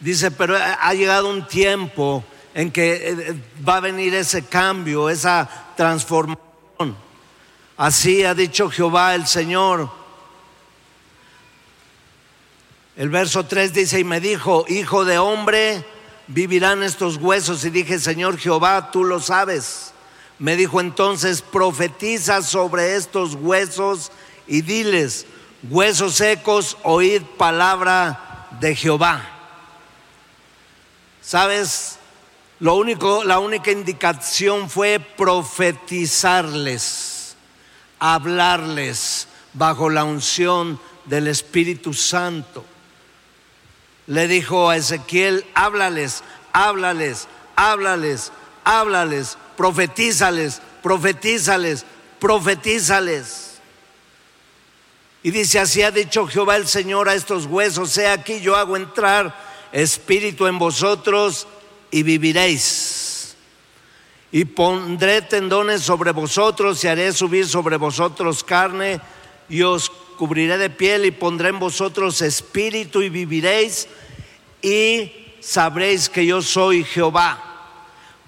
Dice, 0.00 0.30
pero 0.30 0.56
ha 0.56 0.92
llegado 0.94 1.30
un 1.30 1.46
tiempo 1.46 2.24
en 2.54 2.72
que 2.72 3.10
eh, 3.10 3.42
va 3.66 3.76
a 3.76 3.80
venir 3.80 4.14
ese 4.14 4.44
cambio, 4.46 5.08
esa 5.08 5.48
transformación. 5.76 6.96
Así 7.76 8.24
ha 8.24 8.34
dicho 8.34 8.70
Jehová 8.70 9.14
el 9.14 9.26
Señor 9.26 10.05
el 12.96 13.10
verso 13.10 13.44
3 13.44 13.74
dice, 13.74 14.00
y 14.00 14.04
me 14.04 14.20
dijo, 14.20 14.64
hijo 14.68 15.04
de 15.04 15.18
hombre, 15.18 15.84
vivirán 16.28 16.82
estos 16.82 17.18
huesos. 17.18 17.62
Y 17.64 17.70
dije, 17.70 17.98
Señor 17.98 18.38
Jehová, 18.38 18.90
tú 18.90 19.04
lo 19.04 19.20
sabes. 19.20 19.92
Me 20.38 20.56
dijo 20.56 20.80
entonces, 20.80 21.42
profetiza 21.42 22.40
sobre 22.42 22.96
estos 22.96 23.34
huesos 23.34 24.10
y 24.46 24.62
diles, 24.62 25.26
huesos 25.68 26.14
secos, 26.14 26.78
oíd 26.84 27.20
palabra 27.36 28.48
de 28.60 28.74
Jehová. 28.74 29.28
¿Sabes? 31.20 31.98
Lo 32.60 32.76
único, 32.76 33.24
la 33.24 33.40
única 33.40 33.70
indicación 33.70 34.70
fue 34.70 35.00
profetizarles, 35.00 37.36
hablarles, 37.98 39.28
bajo 39.52 39.90
la 39.90 40.04
unción 40.04 40.80
del 41.04 41.26
Espíritu 41.26 41.92
Santo. 41.92 42.64
Le 44.06 44.28
dijo 44.28 44.70
a 44.70 44.76
Ezequiel, 44.76 45.44
háblales, 45.54 46.22
háblales, 46.52 47.28
háblales, 47.56 48.32
háblales, 48.64 49.36
profetízales, 49.56 50.60
profetízales, 50.82 51.84
profetízales. 52.20 53.60
Y 55.22 55.32
dice, 55.32 55.58
así 55.58 55.82
ha 55.82 55.90
dicho 55.90 56.26
Jehová 56.28 56.56
el 56.56 56.68
Señor 56.68 57.08
a 57.08 57.14
estos 57.14 57.46
huesos, 57.46 57.90
sea 57.90 58.12
aquí 58.12 58.40
yo 58.40 58.54
hago 58.54 58.76
entrar 58.76 59.34
espíritu 59.72 60.46
en 60.46 60.58
vosotros 60.58 61.48
y 61.90 62.02
viviréis. 62.02 63.36
Y 64.30 64.44
pondré 64.44 65.22
tendones 65.22 65.82
sobre 65.82 66.12
vosotros 66.12 66.82
y 66.84 66.88
haré 66.88 67.12
subir 67.12 67.46
sobre 67.48 67.76
vosotros 67.76 68.44
carne 68.44 69.00
y 69.48 69.62
os 69.62 69.90
cubriré 70.16 70.58
de 70.58 70.70
piel 70.70 71.04
y 71.04 71.10
pondré 71.10 71.50
en 71.50 71.58
vosotros 71.58 72.20
espíritu 72.22 73.02
y 73.02 73.08
viviréis 73.08 73.88
y 74.62 75.12
sabréis 75.40 76.08
que 76.08 76.26
yo 76.26 76.42
soy 76.42 76.84
Jehová. 76.84 77.42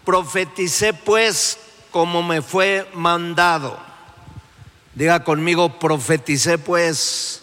Profeticé 0.04 0.92
pues 0.92 1.58
como 1.90 2.22
me 2.22 2.42
fue 2.42 2.88
mandado. 2.94 3.78
Diga 4.94 5.24
conmigo, 5.24 5.78
profeticé 5.78 6.58
pues 6.58 7.42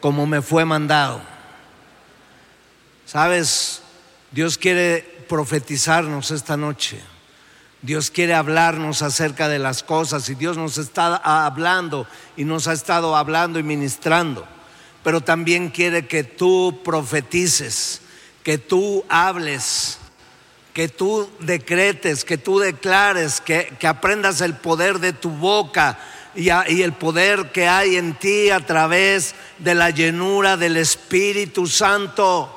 como 0.00 0.26
me 0.26 0.42
fue 0.42 0.64
mandado. 0.64 1.20
Sabes, 3.06 3.82
Dios 4.30 4.58
quiere 4.58 5.26
profetizarnos 5.28 6.30
esta 6.30 6.56
noche. 6.56 7.00
Dios 7.84 8.10
quiere 8.10 8.32
hablarnos 8.32 9.02
acerca 9.02 9.46
de 9.46 9.58
las 9.58 9.82
cosas 9.82 10.30
y 10.30 10.34
Dios 10.34 10.56
nos 10.56 10.78
está 10.78 11.16
hablando 11.16 12.06
y 12.34 12.44
nos 12.44 12.66
ha 12.66 12.72
estado 12.72 13.14
hablando 13.14 13.58
y 13.58 13.62
ministrando. 13.62 14.46
Pero 15.02 15.20
también 15.20 15.68
quiere 15.68 16.06
que 16.06 16.24
tú 16.24 16.80
profetices, 16.82 18.00
que 18.42 18.56
tú 18.56 19.04
hables, 19.10 19.98
que 20.72 20.88
tú 20.88 21.28
decretes, 21.40 22.24
que 22.24 22.38
tú 22.38 22.58
declares, 22.58 23.42
que, 23.42 23.76
aprendas 23.86 24.40
el 24.40 24.54
poder 24.54 24.98
de 24.98 25.12
tu 25.12 25.28
boca 25.28 25.98
y, 26.34 26.44
y 26.44 26.80
el 26.80 26.94
poder 26.94 27.52
que 27.52 27.68
hay 27.68 27.96
en 27.96 28.14
ti 28.14 28.48
a 28.48 28.60
través 28.60 29.34
de 29.58 29.74
la 29.74 29.90
llenura 29.90 30.56
del 30.56 30.78
Espíritu 30.78 31.66
Santo. 31.66 32.50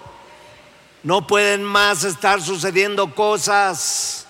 No 1.03 1.27
pueden 1.27 1.65
más 1.65 2.05
estar 2.05 2.41
sucediendo 2.41 3.13
cosas 3.13 4.26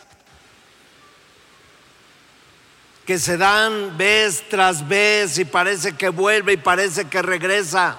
que 3.08 3.18
se 3.18 3.38
dan 3.38 3.98
vez 3.98 4.44
tras 4.50 4.86
vez 4.86 5.38
y 5.38 5.46
parece 5.46 5.94
que 5.94 6.10
vuelve 6.10 6.52
y 6.52 6.58
parece 6.58 7.06
que 7.06 7.22
regresa. 7.22 7.98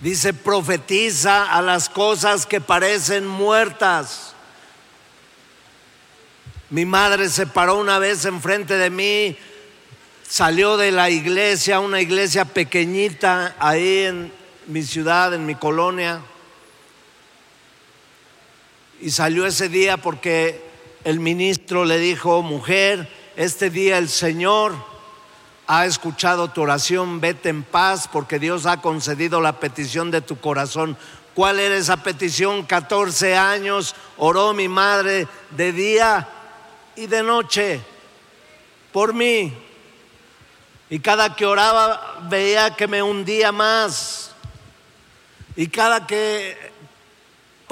Dice, 0.00 0.34
profetiza 0.34 1.44
a 1.44 1.62
las 1.62 1.88
cosas 1.88 2.44
que 2.44 2.60
parecen 2.60 3.24
muertas. 3.24 4.34
Mi 6.70 6.84
madre 6.84 7.28
se 7.28 7.46
paró 7.46 7.76
una 7.76 8.00
vez 8.00 8.24
enfrente 8.24 8.76
de 8.76 8.90
mí, 8.90 9.36
salió 10.28 10.76
de 10.76 10.90
la 10.90 11.08
iglesia, 11.08 11.78
una 11.78 12.00
iglesia 12.00 12.46
pequeñita 12.46 13.54
ahí 13.60 13.98
en 14.06 14.32
mi 14.66 14.82
ciudad, 14.82 15.32
en 15.34 15.46
mi 15.46 15.54
colonia, 15.54 16.20
y 19.00 19.12
salió 19.12 19.46
ese 19.46 19.68
día 19.68 19.98
porque 19.98 20.71
el 21.04 21.20
ministro 21.20 21.84
le 21.84 21.98
dijo, 21.98 22.42
mujer, 22.42 23.08
este 23.36 23.70
día 23.70 23.98
el 23.98 24.08
Señor 24.08 24.74
ha 25.66 25.86
escuchado 25.86 26.48
tu 26.48 26.62
oración, 26.62 27.20
vete 27.20 27.48
en 27.48 27.62
paz 27.62 28.08
porque 28.10 28.38
Dios 28.38 28.66
ha 28.66 28.80
concedido 28.80 29.40
la 29.40 29.58
petición 29.58 30.10
de 30.10 30.20
tu 30.20 30.38
corazón. 30.38 30.96
¿Cuál 31.34 31.60
era 31.60 31.76
esa 31.76 31.96
petición? 31.96 32.64
14 32.64 33.36
años 33.36 33.94
oró 34.18 34.52
mi 34.52 34.68
madre 34.68 35.26
de 35.50 35.72
día 35.72 36.28
y 36.94 37.06
de 37.06 37.22
noche 37.22 37.80
por 38.92 39.14
mí. 39.14 39.52
Y 40.90 40.98
cada 41.00 41.34
que 41.34 41.46
oraba 41.46 42.18
veía 42.28 42.76
que 42.76 42.86
me 42.86 43.02
hundía 43.02 43.50
más. 43.50 44.32
Y 45.56 45.68
cada 45.68 46.06
que 46.06 46.71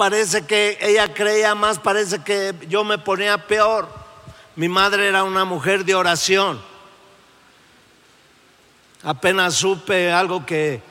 parece 0.01 0.47
que 0.47 0.79
ella 0.81 1.13
creía 1.13 1.53
más, 1.53 1.77
parece 1.77 2.23
que 2.23 2.55
yo 2.67 2.83
me 2.83 2.97
ponía 2.97 3.37
peor. 3.45 3.87
Mi 4.55 4.67
madre 4.67 5.07
era 5.07 5.23
una 5.23 5.45
mujer 5.45 5.85
de 5.85 5.93
oración. 5.93 6.59
Apenas 9.03 9.53
supe 9.53 10.11
algo 10.11 10.43
que 10.43 10.81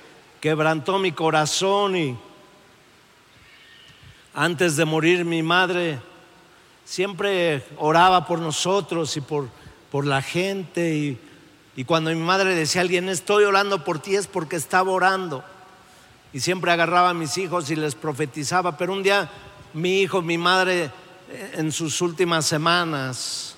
quebrantó 0.41 1.01
mi 1.01 1.11
corazón 1.11 1.97
y 1.97 2.17
antes 4.33 4.77
de 4.77 4.85
morir 4.85 5.25
mi 5.25 5.43
madre 5.43 5.99
siempre 6.85 7.65
oraba 7.79 8.29
por 8.29 8.39
nosotros 8.39 9.17
y 9.17 9.23
por, 9.23 9.49
por 9.91 10.07
la 10.07 10.23
gente 10.23 10.95
y, 10.95 11.19
y 11.75 11.83
cuando 11.83 12.11
mi 12.11 12.23
madre 12.23 12.55
decía 12.55 12.81
a 12.81 12.85
alguien 12.85 13.09
estoy 13.09 13.43
orando 13.43 13.83
por 13.83 13.99
ti 13.99 14.15
es 14.15 14.29
porque 14.29 14.55
estaba 14.55 14.93
orando 14.93 15.43
y 16.33 16.41
siempre 16.41 16.71
agarraba 16.71 17.11
a 17.11 17.15
mis 17.15 17.37
hijos 17.39 17.71
y 17.71 17.77
les 17.77 17.95
profetizaba, 17.95 18.77
pero 18.77 18.93
un 18.93 19.03
día 19.03 19.29
mi 19.75 20.01
hijo, 20.01 20.23
mi 20.23 20.39
madre, 20.39 20.91
eh, 21.31 21.53
en 21.55 21.73
sus 21.73 22.01
últimas 22.01 22.47
semanas, 22.47 23.57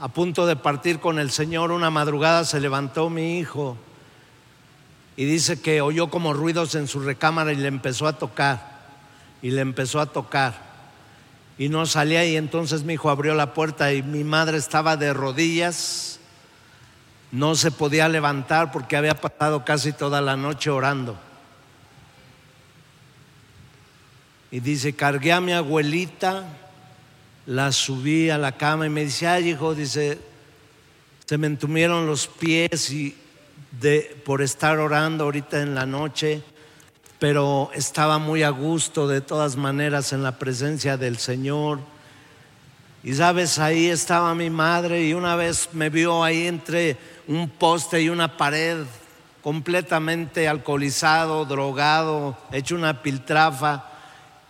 a 0.00 0.08
punto 0.08 0.46
de 0.46 0.56
partir 0.56 1.00
con 1.00 1.18
el 1.18 1.30
Señor, 1.30 1.70
una 1.70 1.90
madrugada 1.90 2.44
se 2.44 2.60
levantó 2.60 3.10
mi 3.10 3.38
hijo 3.38 3.76
y 5.16 5.24
dice 5.24 5.60
que 5.60 5.80
oyó 5.80 6.10
como 6.10 6.32
ruidos 6.32 6.74
en 6.74 6.88
su 6.88 7.00
recámara 7.00 7.52
y 7.52 7.56
le 7.56 7.68
empezó 7.68 8.06
a 8.06 8.18
tocar, 8.18 8.86
y 9.42 9.50
le 9.50 9.60
empezó 9.60 10.00
a 10.00 10.06
tocar. 10.06 10.74
Y 11.56 11.68
no 11.68 11.86
salía 11.86 12.24
y 12.26 12.36
entonces 12.36 12.82
mi 12.82 12.94
hijo 12.94 13.10
abrió 13.10 13.34
la 13.34 13.54
puerta 13.54 13.92
y 13.92 14.02
mi 14.02 14.24
madre 14.24 14.58
estaba 14.58 14.96
de 14.96 15.12
rodillas 15.12 16.18
no 17.34 17.56
se 17.56 17.72
podía 17.72 18.08
levantar 18.08 18.70
porque 18.70 18.96
había 18.96 19.20
pasado 19.20 19.64
casi 19.64 19.92
toda 19.92 20.20
la 20.20 20.36
noche 20.36 20.70
orando. 20.70 21.18
Y 24.52 24.60
dice, 24.60 24.94
cargué 24.94 25.32
a 25.32 25.40
mi 25.40 25.52
abuelita, 25.52 26.44
la 27.46 27.72
subí 27.72 28.30
a 28.30 28.38
la 28.38 28.52
cama 28.52 28.86
y 28.86 28.90
me 28.90 29.04
dice, 29.04 29.26
ay 29.26 29.50
hijo, 29.50 29.74
dice, 29.74 30.20
se 31.26 31.36
me 31.36 31.48
entumieron 31.48 32.06
los 32.06 32.28
pies 32.28 32.90
y 32.90 33.16
de, 33.80 34.16
por 34.24 34.40
estar 34.40 34.78
orando 34.78 35.24
ahorita 35.24 35.60
en 35.60 35.74
la 35.74 35.86
noche, 35.86 36.40
pero 37.18 37.68
estaba 37.74 38.18
muy 38.18 38.44
a 38.44 38.50
gusto 38.50 39.08
de 39.08 39.20
todas 39.20 39.56
maneras 39.56 40.12
en 40.12 40.22
la 40.22 40.38
presencia 40.38 40.96
del 40.96 41.18
Señor. 41.18 41.80
Y 43.04 43.12
sabes, 43.12 43.58
ahí 43.58 43.90
estaba 43.90 44.34
mi 44.34 44.48
madre 44.48 45.04
y 45.04 45.12
una 45.12 45.36
vez 45.36 45.68
me 45.74 45.90
vio 45.90 46.24
ahí 46.24 46.46
entre 46.46 46.96
un 47.28 47.50
poste 47.50 48.00
y 48.00 48.08
una 48.08 48.38
pared, 48.38 48.78
completamente 49.42 50.48
alcoholizado, 50.48 51.44
drogado, 51.44 52.34
hecho 52.50 52.74
una 52.74 53.02
piltrafa. 53.02 53.84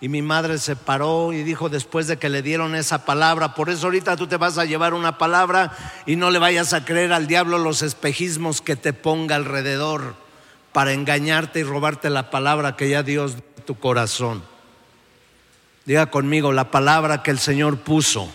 Y 0.00 0.08
mi 0.08 0.22
madre 0.22 0.58
se 0.58 0.76
paró 0.76 1.32
y 1.32 1.42
dijo 1.42 1.68
después 1.68 2.06
de 2.06 2.16
que 2.16 2.28
le 2.28 2.42
dieron 2.42 2.76
esa 2.76 3.04
palabra, 3.04 3.56
por 3.56 3.70
eso 3.70 3.86
ahorita 3.86 4.16
tú 4.16 4.28
te 4.28 4.36
vas 4.36 4.56
a 4.56 4.64
llevar 4.64 4.94
una 4.94 5.18
palabra 5.18 5.72
y 6.06 6.14
no 6.14 6.30
le 6.30 6.38
vayas 6.38 6.74
a 6.74 6.84
creer 6.84 7.12
al 7.12 7.26
diablo 7.26 7.58
los 7.58 7.82
espejismos 7.82 8.60
que 8.60 8.76
te 8.76 8.92
ponga 8.92 9.34
alrededor 9.34 10.14
para 10.70 10.92
engañarte 10.92 11.58
y 11.58 11.64
robarte 11.64 12.08
la 12.08 12.30
palabra 12.30 12.76
que 12.76 12.88
ya 12.88 13.02
Dios 13.02 13.34
dio 13.34 13.64
tu 13.64 13.74
corazón. 13.80 14.44
Diga 15.86 16.06
conmigo, 16.06 16.52
la 16.52 16.70
palabra 16.70 17.24
que 17.24 17.32
el 17.32 17.40
Señor 17.40 17.78
puso 17.78 18.30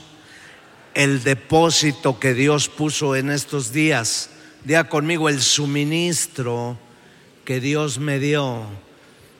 el 0.93 1.23
depósito 1.23 2.19
que 2.19 2.33
Dios 2.33 2.69
puso 2.69 3.15
en 3.15 3.29
estos 3.29 3.71
días. 3.71 4.29
Diga 4.63 4.85
conmigo, 4.85 5.29
el 5.29 5.41
suministro 5.41 6.77
que 7.45 7.59
Dios 7.59 7.99
me 7.99 8.19
dio, 8.19 8.63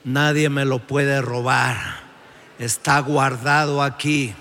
nadie 0.04 0.48
me 0.48 0.64
lo 0.64 0.86
puede 0.86 1.20
robar. 1.20 2.00
Está 2.58 2.98
guardado 3.00 3.82
aquí 3.82 4.34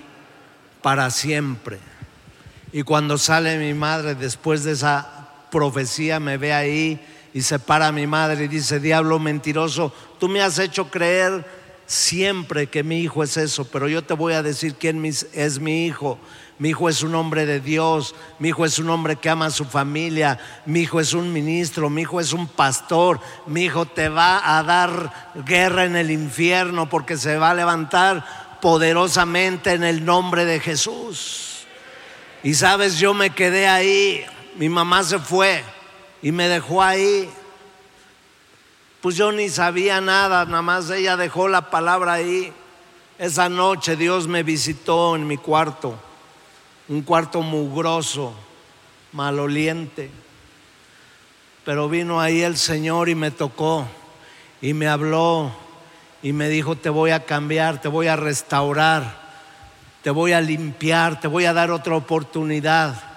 para 0.82 1.10
siempre. 1.12 1.80
Y 2.72 2.84
cuando 2.84 3.18
sale 3.18 3.58
mi 3.58 3.74
madre 3.74 4.16
después 4.16 4.64
de 4.64 4.74
esa 4.74 5.30
profecía, 5.52 6.20
me 6.20 6.38
ve 6.38 6.54
ahí 6.54 7.00
y 7.34 7.42
se 7.42 7.60
para 7.60 7.92
mi 7.92 8.08
madre 8.08 8.46
y 8.46 8.48
dice, 8.48 8.80
diablo 8.80 9.20
mentiroso, 9.20 9.94
tú 10.20 10.28
me 10.28 10.42
has 10.42 10.60
hecho 10.60 10.90
creer 10.90 11.46
siempre 11.90 12.68
que 12.68 12.84
mi 12.84 13.00
hijo 13.00 13.24
es 13.24 13.36
eso, 13.36 13.66
pero 13.66 13.88
yo 13.88 14.04
te 14.04 14.14
voy 14.14 14.34
a 14.34 14.44
decir 14.44 14.76
quién 14.76 15.04
es 15.04 15.60
mi 15.60 15.88
hijo. 15.88 16.20
Mi 16.60 16.70
hijo 16.70 16.88
es 16.88 17.02
un 17.02 17.16
hombre 17.16 17.48
de 17.48 17.62
Dios, 17.62 18.14
mi 18.38 18.50
hijo 18.50 18.64
es 18.64 18.78
un 18.78 18.90
hombre 18.90 19.16
que 19.16 19.30
ama 19.30 19.48
a 19.48 19.52
su 19.52 19.66
familia, 19.66 20.38
mi 20.66 20.82
hijo 20.82 21.00
es 21.00 21.14
un 21.14 21.34
ministro, 21.34 21.90
mi 21.90 22.02
hijo 22.02 22.20
es 22.20 22.32
un 22.32 22.48
pastor, 22.48 23.20
mi 23.48 23.64
hijo 23.64 23.88
te 23.88 24.08
va 24.08 24.58
a 24.58 24.62
dar 24.62 25.34
guerra 25.46 25.86
en 25.86 25.96
el 25.96 26.12
infierno 26.12 26.88
porque 26.90 27.18
se 27.18 27.38
va 27.38 27.52
a 27.52 27.56
levantar 27.56 28.60
poderosamente 28.62 29.72
en 29.72 29.84
el 29.84 30.06
nombre 30.06 30.46
de 30.46 30.60
Jesús. 30.60 31.66
Y 32.44 32.54
sabes, 32.54 33.00
yo 33.00 33.16
me 33.16 33.32
quedé 33.32 33.68
ahí, 33.68 34.24
mi 34.58 34.70
mamá 34.70 35.04
se 35.04 35.18
fue 35.18 35.64
y 36.22 36.32
me 36.32 36.50
dejó 36.50 36.84
ahí. 36.84 37.30
Pues 39.02 39.16
yo 39.16 39.32
ni 39.32 39.48
sabía 39.48 40.02
nada, 40.02 40.44
nada 40.44 40.62
más 40.62 40.90
ella 40.90 41.16
dejó 41.16 41.48
la 41.48 41.70
palabra 41.70 42.14
ahí. 42.14 42.52
Esa 43.18 43.48
noche 43.48 43.96
Dios 43.96 44.28
me 44.28 44.44
visitó 44.44 45.16
en 45.16 45.26
mi 45.26 45.38
cuarto, 45.38 45.96
un 46.90 47.02
cuarto 47.04 47.42
mugroso, 47.42 48.34
maloliente. 49.14 50.10
Pero 51.64 51.88
vino 51.88 52.20
ahí 52.20 52.42
el 52.42 52.58
Señor 52.58 53.08
y 53.08 53.16
me 53.16 53.32
tocó 53.32 53.88
y 54.62 54.74
me 54.74 54.88
habló 54.88 55.52
y 56.22 56.34
me 56.34 56.50
dijo, 56.50 56.76
te 56.76 56.90
voy 56.90 57.12
a 57.12 57.26
cambiar, 57.26 57.80
te 57.80 57.88
voy 57.88 58.08
a 58.08 58.18
restaurar, 58.18 59.30
te 60.02 60.10
voy 60.10 60.34
a 60.34 60.42
limpiar, 60.42 61.22
te 61.22 61.30
voy 61.30 61.46
a 61.46 61.54
dar 61.54 61.72
otra 61.72 61.96
oportunidad. 61.96 63.09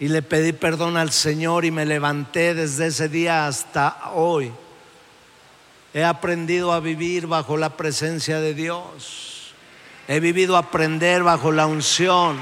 Y 0.00 0.08
le 0.08 0.22
pedí 0.22 0.52
perdón 0.52 0.96
al 0.96 1.10
Señor 1.10 1.64
y 1.64 1.70
me 1.70 1.84
levanté 1.84 2.54
desde 2.54 2.86
ese 2.86 3.08
día 3.08 3.46
hasta 3.46 4.10
hoy. 4.12 4.52
He 5.92 6.04
aprendido 6.04 6.72
a 6.72 6.80
vivir 6.80 7.26
bajo 7.26 7.56
la 7.56 7.76
presencia 7.76 8.40
de 8.40 8.54
Dios. 8.54 9.52
He 10.06 10.20
vivido 10.20 10.56
a 10.56 10.60
aprender 10.60 11.22
bajo 11.22 11.50
la 11.50 11.66
unción. 11.66 12.38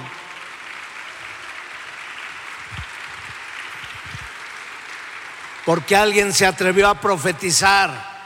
Porque 5.64 5.96
alguien 5.96 6.32
se 6.32 6.46
atrevió 6.46 6.88
a 6.88 7.00
profetizar 7.00 8.16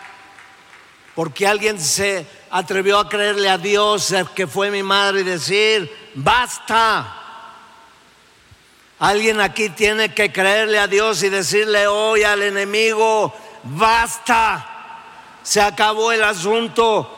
porque 1.21 1.47
alguien 1.47 1.79
se 1.79 2.27
atrevió 2.51 2.99
a 2.99 3.07
creerle 3.07 3.51
a 3.51 3.59
Dios 3.59 4.15
que 4.35 4.47
fue 4.47 4.71
mi 4.71 4.83
madre 4.83 5.21
y 5.21 5.25
decir, 5.25 6.13
basta. 6.15 7.20
Alguien 9.01 9.41
aquí 9.41 9.71
tiene 9.71 10.13
que 10.13 10.31
creerle 10.31 10.79
a 10.79 10.87
Dios 10.87 11.23
y 11.23 11.31
decirle 11.31 11.87
hoy 11.87 12.23
al 12.23 12.43
enemigo, 12.43 13.35
basta. 13.65 14.67
Se 15.43 15.59
acabó 15.59 16.13
el 16.13 16.23
asunto. 16.23 17.17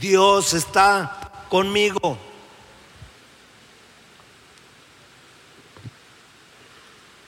Dios 0.00 0.52
está 0.52 1.44
conmigo. 1.48 2.18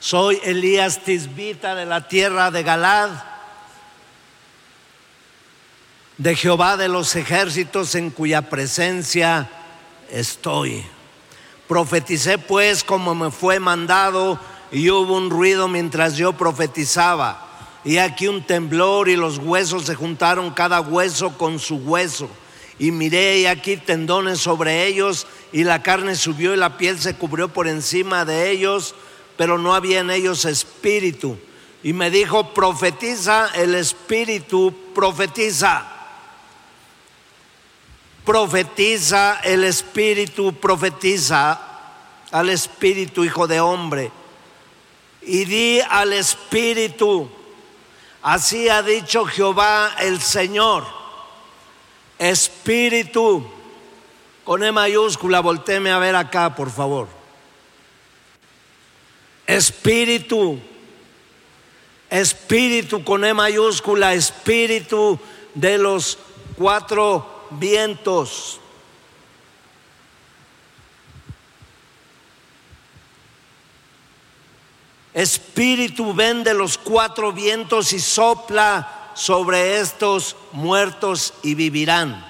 Soy 0.01 0.41
Elías 0.43 1.05
Tisbita 1.05 1.73
de 1.73 1.85
la 1.85 2.09
tierra 2.09 2.51
de 2.51 2.63
Galad, 2.63 3.11
de 6.17 6.35
Jehová 6.35 6.75
de 6.75 6.89
los 6.89 7.15
ejércitos 7.15 7.95
en 7.95 8.09
cuya 8.09 8.41
presencia 8.41 9.49
estoy. 10.11 10.83
Profeticé 11.67 12.37
pues 12.37 12.83
como 12.83 13.15
me 13.15 13.31
fue 13.31 13.59
mandado 13.59 14.39
y 14.71 14.89
hubo 14.89 15.15
un 15.15 15.29
ruido 15.29 15.67
mientras 15.67 16.17
yo 16.17 16.33
profetizaba. 16.33 17.47
Y 17.83 17.97
aquí 17.97 18.27
un 18.27 18.45
temblor 18.45 19.09
y 19.09 19.15
los 19.15 19.37
huesos 19.37 19.85
se 19.85 19.95
juntaron 19.95 20.51
cada 20.51 20.81
hueso 20.81 21.37
con 21.37 21.59
su 21.59 21.77
hueso. 21.77 22.29
Y 22.77 22.91
miré 22.91 23.39
y 23.39 23.45
aquí 23.45 23.77
tendones 23.77 24.39
sobre 24.39 24.85
ellos 24.85 25.27
y 25.51 25.63
la 25.63 25.81
carne 25.81 26.15
subió 26.15 26.53
y 26.53 26.57
la 26.57 26.77
piel 26.77 26.99
se 26.99 27.15
cubrió 27.15 27.47
por 27.47 27.67
encima 27.67 28.25
de 28.25 28.51
ellos 28.51 28.95
pero 29.41 29.57
no 29.57 29.73
había 29.73 30.01
en 30.01 30.11
ellos 30.11 30.45
espíritu. 30.45 31.35
Y 31.81 31.93
me 31.93 32.11
dijo, 32.11 32.53
profetiza 32.53 33.49
el 33.55 33.73
espíritu, 33.73 34.71
profetiza. 34.93 35.83
Profetiza 38.25 39.39
el 39.43 39.63
espíritu, 39.63 40.53
profetiza 40.53 41.59
al 42.31 42.49
espíritu, 42.49 43.23
hijo 43.23 43.47
de 43.47 43.59
hombre. 43.59 44.11
Y 45.21 45.45
di 45.45 45.81
al 45.81 46.13
espíritu, 46.13 47.29
así 48.21 48.69
ha 48.69 48.81
dicho 48.81 49.25
Jehová 49.25 49.95
el 49.99 50.19
Señor, 50.21 50.85
espíritu, 52.17 53.45
con 54.43 54.63
E 54.63 54.71
mayúscula, 54.71 55.39
voltéme 55.39 55.91
a 55.91 55.99
ver 55.99 56.15
acá, 56.15 56.55
por 56.55 56.69
favor 56.71 57.07
Espíritu, 59.47 60.59
espíritu 62.09 63.03
con 63.03 63.25
E 63.25 63.33
mayúscula, 63.33 64.13
espíritu 64.13 65.19
de 65.53 65.77
los 65.77 66.17
cuatro 66.55 67.30
vientos. 67.51 68.59
Espíritu 75.13 76.13
ven 76.13 76.43
de 76.43 76.53
los 76.53 76.77
cuatro 76.77 77.33
vientos 77.33 77.91
y 77.93 77.99
sopla 77.99 79.11
sobre 79.13 79.79
estos 79.79 80.35
muertos 80.51 81.33
y 81.43 81.55
vivirán. 81.55 82.25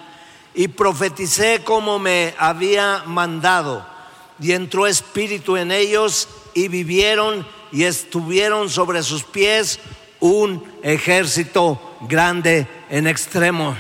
Y 0.54 0.68
profeticé 0.68 1.64
como 1.64 2.00
me 2.00 2.34
había 2.38 3.04
mandado. 3.06 3.86
Y 4.40 4.54
entró 4.54 4.88
espíritu 4.88 5.56
en 5.58 5.72
ellos 5.72 6.28
y 6.54 6.68
vivieron 6.68 7.48
y 7.72 7.84
estuvieron 7.84 8.70
sobre 8.70 9.04
sus 9.04 9.24
pies 9.24 9.80
un 10.20 10.64
ejército 10.84 11.80
grande 12.02 12.68
en 12.90 13.08
extremo. 13.08 13.76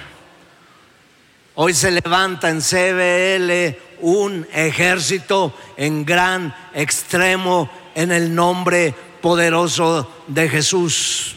Hoy 1.63 1.76
se 1.76 1.91
levanta 1.91 2.50
en 2.50 2.60
CBL 2.60 3.78
un 4.02 4.47
ejército 4.52 5.54
en 5.78 6.04
gran 6.04 6.56
extremo 6.74 7.69
en 7.93 8.12
el 8.12 8.34
nombre 8.34 8.95
poderoso 9.21 10.12
de 10.26 10.50
Jesús. 10.50 11.36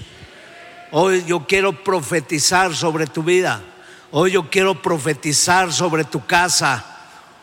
Hoy 0.92 1.24
yo 1.26 1.44
quiero 1.46 1.84
profetizar 1.84 2.74
sobre 2.74 3.06
tu 3.06 3.22
vida. 3.22 3.62
Hoy 4.12 4.30
yo 4.30 4.48
quiero 4.48 4.80
profetizar 4.80 5.70
sobre 5.70 6.04
tu 6.04 6.24
casa. 6.24 6.86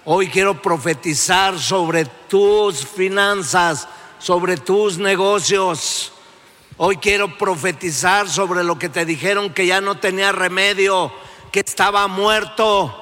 Hoy 0.04 0.30
quiero 0.30 0.60
profetizar 0.60 1.60
sobre 1.60 2.06
tus 2.28 2.84
finanzas, 2.84 3.88
sobre 4.18 4.58
tus 4.58 4.98
negocios. 4.98 6.14
Hoy 6.78 6.98
quiero 6.98 7.38
profetizar 7.38 8.28
sobre 8.28 8.64
lo 8.64 8.80
que 8.80 8.90
te 8.90 9.06
dijeron 9.06 9.54
que 9.54 9.68
ya 9.68 9.82
no 9.82 10.00
tenía 10.00 10.32
remedio, 10.32 11.12
que 11.52 11.60
estaba 11.60 12.08
muerto. 12.08 12.98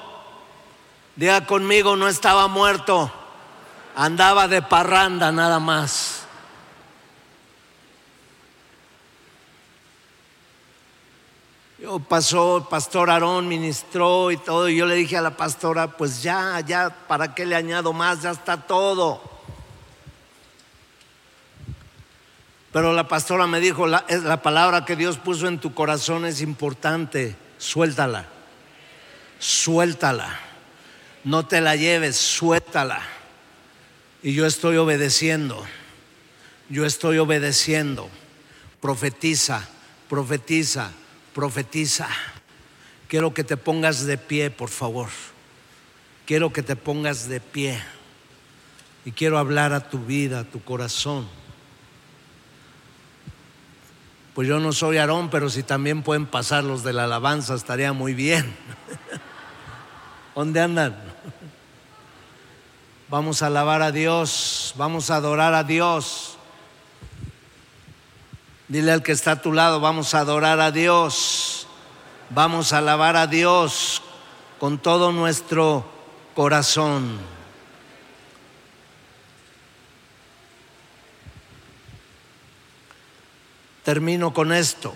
Diga 1.15 1.45
conmigo, 1.45 1.95
no 1.95 2.07
estaba 2.07 2.47
muerto, 2.47 3.11
andaba 3.95 4.47
de 4.47 4.61
parranda 4.61 5.31
nada 5.31 5.59
más. 5.59 6.23
Yo 11.77 11.99
pasó, 11.99 12.57
el 12.57 12.63
pastor 12.63 13.09
Aarón 13.09 13.47
ministró 13.47 14.31
y 14.31 14.37
todo, 14.37 14.67
y 14.67 14.77
yo 14.77 14.85
le 14.85 14.95
dije 14.95 15.17
a 15.17 15.21
la 15.21 15.37
pastora, 15.37 15.87
pues 15.87 16.21
ya, 16.21 16.59
ya, 16.61 16.89
¿para 16.89 17.33
qué 17.33 17.45
le 17.45 17.55
añado 17.55 17.93
más? 17.93 18.21
Ya 18.21 18.31
está 18.31 18.57
todo. 18.57 19.21
Pero 22.71 22.93
la 22.93 23.07
pastora 23.07 23.47
me 23.47 23.59
dijo, 23.59 23.87
la, 23.87 24.05
la 24.09 24.41
palabra 24.41 24.85
que 24.85 24.95
Dios 24.95 25.17
puso 25.17 25.47
en 25.47 25.59
tu 25.59 25.73
corazón 25.73 26.25
es 26.25 26.41
importante, 26.41 27.35
suéltala, 27.57 28.27
suéltala, 29.39 30.39
no 31.23 31.47
te 31.47 31.61
la 31.61 31.75
lleves, 31.75 32.15
suéltala. 32.17 33.01
Y 34.21 34.33
yo 34.33 34.45
estoy 34.45 34.77
obedeciendo, 34.77 35.65
yo 36.69 36.85
estoy 36.85 37.17
obedeciendo, 37.17 38.09
profetiza, 38.81 39.67
profetiza 40.07 40.91
profetiza. 41.39 42.07
Quiero 43.07 43.33
que 43.33 43.45
te 43.45 43.55
pongas 43.55 44.05
de 44.05 44.17
pie, 44.17 44.51
por 44.51 44.69
favor. 44.69 45.07
Quiero 46.25 46.51
que 46.51 46.61
te 46.61 46.75
pongas 46.75 47.27
de 47.27 47.39
pie. 47.39 47.81
Y 49.05 49.11
quiero 49.11 49.37
hablar 49.37 49.71
a 49.71 49.89
tu 49.89 49.99
vida, 49.99 50.41
a 50.41 50.43
tu 50.43 50.61
corazón. 50.61 51.27
Pues 54.35 54.47
yo 54.47 54.59
no 54.59 54.73
soy 54.73 54.97
Aarón, 54.97 55.29
pero 55.29 55.49
si 55.49 55.63
también 55.63 56.03
pueden 56.03 56.25
pasar 56.25 56.65
los 56.65 56.83
de 56.83 56.91
la 56.91 57.05
alabanza, 57.05 57.55
estaría 57.55 57.93
muy 57.93 58.13
bien. 58.13 58.53
¿Dónde 60.39 60.61
andan? 60.61 60.95
Vamos 63.09 63.41
a 63.41 63.47
alabar 63.47 63.81
a 63.81 63.91
Dios, 63.91 64.73
vamos 64.77 65.11
a 65.11 65.17
adorar 65.17 65.53
a 65.53 65.65
Dios. 65.65 66.37
Dile 68.69 68.93
al 68.93 69.03
que 69.03 69.11
está 69.11 69.31
a 69.31 69.41
tu 69.41 69.51
lado, 69.51 69.81
vamos 69.81 70.15
a 70.15 70.19
adorar 70.21 70.61
a 70.61 70.71
Dios, 70.71 71.67
vamos 72.29 72.71
a 72.71 72.77
alabar 72.77 73.17
a 73.17 73.27
Dios 73.27 74.01
con 74.59 74.77
todo 74.77 75.11
nuestro 75.11 75.83
corazón. 76.33 77.19
Termino 83.83 84.33
con 84.33 84.53
esto. 84.53 84.93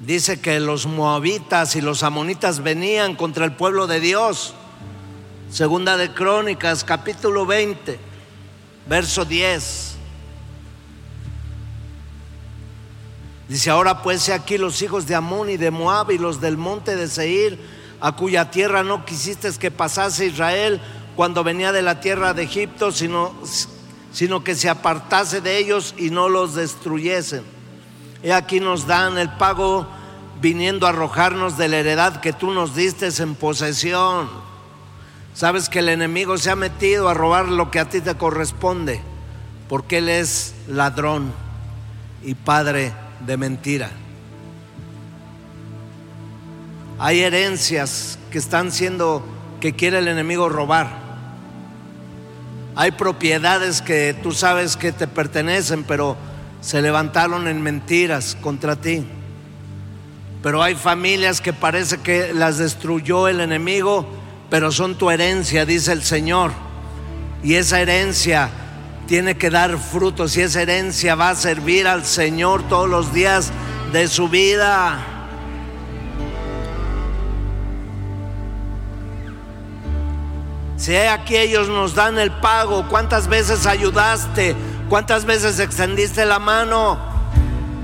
Dice 0.00 0.40
que 0.40 0.60
los 0.60 0.86
moabitas 0.86 1.74
y 1.76 1.80
los 1.80 2.02
amonitas 2.02 2.62
venían 2.62 3.16
contra 3.16 3.44
el 3.44 3.52
pueblo 3.52 3.86
de 3.86 4.00
Dios 4.00 4.54
Segunda 5.50 5.96
de 5.96 6.12
Crónicas, 6.12 6.84
capítulo 6.84 7.46
20, 7.46 7.98
verso 8.86 9.24
10. 9.24 9.94
Dice, 13.48 13.70
ahora 13.70 14.02
pues 14.02 14.28
aquí 14.28 14.58
los 14.58 14.82
hijos 14.82 15.06
de 15.06 15.14
Amón 15.14 15.48
y 15.48 15.56
de 15.56 15.70
Moab 15.70 16.10
y 16.10 16.18
los 16.18 16.42
del 16.42 16.58
monte 16.58 16.96
de 16.96 17.08
Seir, 17.08 17.58
a 17.98 18.14
cuya 18.14 18.50
tierra 18.50 18.84
no 18.84 19.06
quisiste 19.06 19.50
que 19.58 19.70
pasase 19.70 20.26
Israel 20.26 20.82
cuando 21.16 21.42
venía 21.42 21.72
de 21.72 21.80
la 21.80 22.00
tierra 22.00 22.34
de 22.34 22.42
Egipto, 22.42 22.92
sino, 22.92 23.32
sino 24.12 24.44
que 24.44 24.54
se 24.54 24.68
apartase 24.68 25.40
de 25.40 25.56
ellos 25.56 25.94
y 25.96 26.10
no 26.10 26.28
los 26.28 26.54
destruyesen. 26.54 27.57
Y 28.22 28.30
aquí 28.30 28.60
nos 28.60 28.86
dan 28.86 29.18
el 29.18 29.30
pago 29.30 29.86
viniendo 30.40 30.86
a 30.86 30.90
arrojarnos 30.90 31.56
de 31.56 31.68
la 31.68 31.78
heredad 31.78 32.20
que 32.20 32.32
tú 32.32 32.52
nos 32.52 32.74
diste 32.74 33.08
en 33.18 33.34
posesión. 33.34 34.28
Sabes 35.34 35.68
que 35.68 35.80
el 35.80 35.88
enemigo 35.88 36.36
se 36.38 36.50
ha 36.50 36.56
metido 36.56 37.08
a 37.08 37.14
robar 37.14 37.48
lo 37.48 37.70
que 37.70 37.78
a 37.78 37.88
ti 37.88 38.00
te 38.00 38.16
corresponde, 38.16 39.00
porque 39.68 39.98
él 39.98 40.08
es 40.08 40.54
ladrón 40.66 41.32
y 42.24 42.34
padre 42.34 42.92
de 43.24 43.36
mentira. 43.36 43.90
Hay 46.98 47.20
herencias 47.20 48.18
que 48.32 48.38
están 48.38 48.72
siendo, 48.72 49.24
que 49.60 49.74
quiere 49.74 49.98
el 49.98 50.08
enemigo 50.08 50.48
robar. 50.48 50.88
Hay 52.74 52.90
propiedades 52.92 53.82
que 53.82 54.16
tú 54.20 54.32
sabes 54.32 54.76
que 54.76 54.90
te 54.90 55.06
pertenecen, 55.06 55.84
pero 55.84 56.16
se 56.60 56.82
levantaron 56.82 57.46
en 57.48 57.62
mentiras 57.62 58.36
contra 58.40 58.76
ti. 58.76 59.06
Pero 60.42 60.62
hay 60.62 60.74
familias 60.74 61.40
que 61.40 61.52
parece 61.52 61.98
que 61.98 62.32
las 62.32 62.58
destruyó 62.58 63.28
el 63.28 63.40
enemigo, 63.40 64.06
pero 64.50 64.70
son 64.70 64.96
tu 64.96 65.10
herencia, 65.10 65.64
dice 65.64 65.92
el 65.92 66.02
Señor. 66.02 66.52
Y 67.42 67.54
esa 67.54 67.80
herencia 67.80 68.50
tiene 69.06 69.36
que 69.36 69.50
dar 69.50 69.78
frutos 69.78 70.36
y 70.36 70.42
esa 70.42 70.62
herencia 70.62 71.14
va 71.14 71.30
a 71.30 71.34
servir 71.34 71.86
al 71.86 72.04
Señor 72.04 72.62
todos 72.68 72.88
los 72.88 73.12
días 73.12 73.50
de 73.92 74.06
su 74.06 74.28
vida. 74.28 75.04
Si 80.76 80.94
aquí 80.94 81.36
ellos 81.36 81.68
nos 81.68 81.94
dan 81.94 82.18
el 82.18 82.30
pago, 82.30 82.86
¿cuántas 82.88 83.26
veces 83.26 83.66
ayudaste? 83.66 84.54
¿Cuántas 84.88 85.24
veces 85.24 85.60
extendiste 85.60 86.24
la 86.24 86.38
mano? 86.38 87.18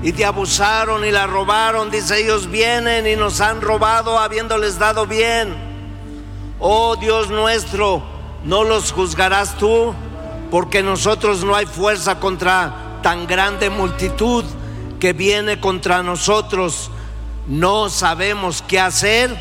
y 0.05 0.13
te 0.13 0.23
abusaron 0.23 1.03
y 1.03 1.09
la 1.09 1.25
robaron. 1.25 1.89
Dice, 1.89 2.21
ellos 2.21 2.51
vienen 2.51 3.07
y 3.07 3.15
nos 3.15 3.41
han 3.41 3.59
robado 3.59 4.19
habiéndoles 4.19 4.77
dado 4.77 5.07
bien. 5.07 5.55
Oh 6.59 6.95
Dios 6.95 7.31
nuestro, 7.31 8.03
no 8.43 8.63
los 8.63 8.91
juzgarás 8.91 9.57
tú, 9.57 9.95
porque 10.51 10.83
nosotros 10.83 11.43
no 11.43 11.55
hay 11.55 11.65
fuerza 11.65 12.19
contra 12.19 12.99
tan 13.01 13.25
grande 13.25 13.71
multitud 13.71 14.45
que 14.99 15.13
viene 15.13 15.59
contra 15.59 16.03
nosotros. 16.03 16.91
No 17.47 17.89
sabemos 17.89 18.63
qué 18.67 18.79
hacer 18.79 19.35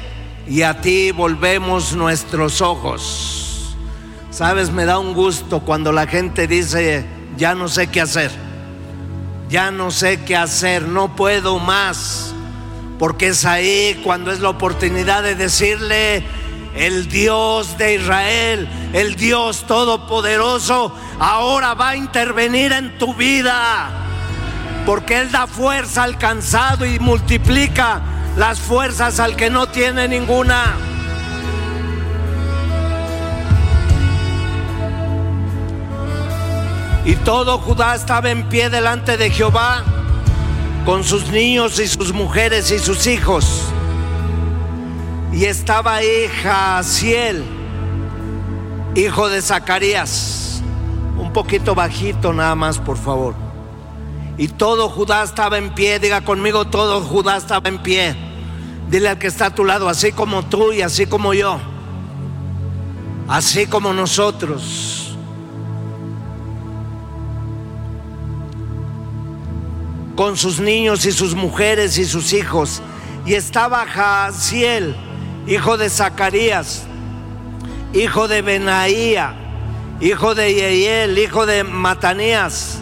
y 0.49 0.63
a 0.63 0.81
ti 0.81 1.11
volvemos 1.11 1.95
nuestros 1.95 2.63
ojos. 2.63 3.77
Sabes, 4.31 4.71
me 4.71 4.87
da 4.87 4.99
un 4.99 5.13
gusto 5.13 5.61
cuando 5.61 5.93
la 5.93 6.07
gente 6.07 6.47
dice, 6.47 7.05
ya 7.37 7.55
no 7.55 7.69
sé 7.69 7.87
qué 7.89 8.01
hacer 8.01 8.31
ya 9.49 9.71
no 9.71 9.91
sé 9.91 10.21
qué 10.25 10.37
hacer, 10.37 10.83
no 10.83 11.15
puedo 11.15 11.59
más. 11.59 12.35
Porque 12.99 13.29
es 13.29 13.45
ahí 13.45 14.01
cuando 14.03 14.33
es 14.33 14.41
la 14.41 14.49
oportunidad 14.49 15.23
de 15.23 15.35
decirle, 15.35 16.25
el 16.75 17.09
Dios 17.09 17.79
de 17.79 17.95
Israel, 17.95 18.69
el 18.93 19.17
Dios 19.17 19.65
todopoderoso, 19.67 20.93
ahora 21.19 21.75
va 21.75 21.91
a 21.91 21.97
intervenir 21.97 22.73
en 22.73 22.99
tu 22.99 23.15
vida. 23.15 23.91
Porque 24.87 25.21
Él 25.21 25.31
da 25.31 25.47
fuerza 25.47 26.03
al 26.03 26.19
cansado 26.19 26.85
y 26.85 26.99
multiplica 26.99 28.03
las 28.37 28.59
fuerzas 28.59 29.21
al 29.21 29.37
que 29.37 29.51
no 29.51 29.69
tiene 29.69 30.09
ninguna. 30.09 30.94
Y 37.05 37.17
todo 37.17 37.59
Judá 37.59 37.95
estaba 37.95 38.31
en 38.31 38.49
pie 38.49 38.71
delante 38.71 39.19
de 39.19 39.31
Jehová, 39.31 39.85
con 40.87 41.05
sus 41.05 41.29
niños 41.29 41.79
y 41.79 41.87
sus 41.87 42.13
mujeres 42.13 42.71
y 42.71 42.79
sus 42.79 43.07
hijos. 43.07 43.63
Y 45.33 45.45
estaba 45.45 45.97
ahí 45.97 46.29
Jaciel, 46.43 47.45
hijo 48.95 49.29
de 49.29 49.43
Zacarías, 49.43 50.63
un 51.19 51.33
poquito 51.33 51.75
bajito 51.75 52.33
nada 52.33 52.55
más, 52.55 52.79
por 52.79 52.97
favor. 52.97 53.35
Y 54.39 54.49
todo 54.49 54.89
Judá 54.89 55.23
estaba 55.23 55.59
en 55.59 55.75
pie, 55.75 55.99
diga 55.99 56.23
conmigo, 56.23 56.65
todo 56.65 57.03
Judá 57.03 57.37
estaba 57.37 57.69
en 57.69 57.79
pie. 57.79 58.17
Dile 58.89 59.11
al 59.11 59.19
que 59.19 59.27
está 59.27 59.47
a 59.47 59.55
tu 59.55 59.65
lado, 59.65 59.89
así 59.89 60.13
como 60.13 60.43
tú 60.45 60.73
y 60.73 60.81
así 60.81 61.07
como 61.07 61.35
yo, 61.35 61.59
así 63.29 63.67
como 63.67 63.93
nosotros. 63.93 65.04
Con 70.17 70.37
sus 70.37 70.61
niños 70.61 71.05
y 71.07 71.13
sus 71.13 71.35
mujeres 71.35 71.99
y 71.99 72.05
sus 72.05 72.33
hijos. 72.33 72.83
Y 73.27 73.35
estaba 73.35 73.87
Jaciel, 73.87 74.95
hijo 75.47 75.77
de 75.77 75.91
Zacarías, 75.91 76.85
hijo 77.93 78.29
de 78.29 78.43
Benaía, 78.43 79.35
hijo 80.01 80.35
de 80.35 80.55
Yeiel, 80.55 81.19
hijo 81.19 81.47
de 81.47 81.65
Matanías, 81.65 82.79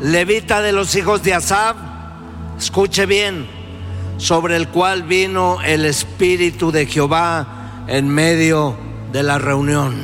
levita 0.00 0.60
de 0.60 0.72
los 0.72 0.94
hijos 0.94 1.22
de 1.22 1.34
Asab. 1.34 1.76
Escuche 2.58 3.06
bien, 3.06 3.46
sobre 4.18 4.56
el 4.56 4.68
cual 4.68 5.02
vino 5.02 5.58
el 5.62 5.84
Espíritu 5.84 6.72
de 6.72 6.86
Jehová 6.86 7.84
en 7.86 8.08
medio 8.08 8.76
de 9.12 9.22
la 9.22 9.38
reunión. 9.38 9.94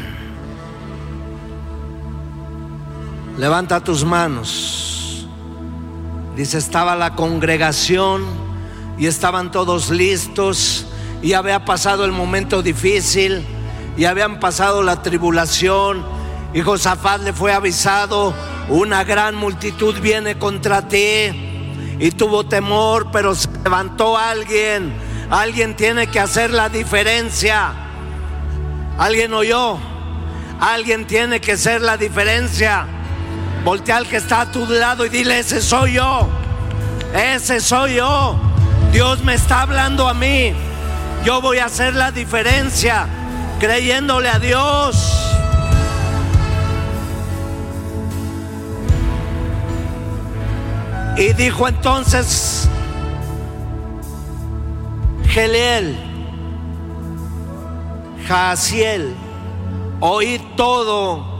Levanta 3.38 3.82
tus 3.82 4.04
manos. 4.04 5.01
Dice, 6.36 6.56
estaba 6.56 6.96
la 6.96 7.14
congregación 7.14 8.24
y 8.96 9.06
estaban 9.06 9.50
todos 9.50 9.90
listos 9.90 10.86
y 11.22 11.34
había 11.34 11.64
pasado 11.64 12.04
el 12.04 12.12
momento 12.12 12.62
difícil 12.62 13.44
y 13.96 14.06
habían 14.06 14.40
pasado 14.40 14.82
la 14.82 15.02
tribulación 15.02 16.04
y 16.54 16.62
Josafat 16.62 17.22
le 17.22 17.32
fue 17.34 17.52
avisado, 17.52 18.34
una 18.68 19.04
gran 19.04 19.34
multitud 19.34 19.98
viene 20.00 20.38
contra 20.38 20.88
ti 20.88 21.30
y 21.98 22.10
tuvo 22.12 22.44
temor, 22.44 23.10
pero 23.12 23.34
se 23.34 23.48
levantó 23.64 24.16
alguien, 24.16 24.92
alguien 25.30 25.76
tiene 25.76 26.06
que 26.06 26.18
hacer 26.18 26.50
la 26.50 26.70
diferencia. 26.70 27.72
¿Alguien 28.98 29.34
oyó? 29.34 29.78
Alguien 30.60 31.06
tiene 31.06 31.40
que 31.40 31.52
hacer 31.52 31.80
la 31.80 31.96
diferencia. 31.96 32.86
Voltea 33.64 33.98
al 33.98 34.08
que 34.08 34.16
está 34.16 34.40
a 34.40 34.50
tu 34.50 34.66
lado 34.66 35.06
y 35.06 35.08
dile, 35.08 35.38
ese 35.38 35.60
soy 35.60 35.94
yo. 35.94 36.28
Ese 37.14 37.60
soy 37.60 37.96
yo. 37.96 38.36
Dios 38.90 39.22
me 39.22 39.34
está 39.34 39.62
hablando 39.62 40.08
a 40.08 40.14
mí. 40.14 40.52
Yo 41.24 41.40
voy 41.40 41.58
a 41.58 41.66
hacer 41.66 41.94
la 41.94 42.10
diferencia 42.10 43.06
creyéndole 43.60 44.28
a 44.28 44.38
Dios. 44.40 45.28
Y 51.16 51.32
dijo 51.34 51.68
entonces 51.68 52.68
Geleel, 55.28 55.96
Jaciel, 58.26 59.14
oíd 60.00 60.40
todo 60.56 61.31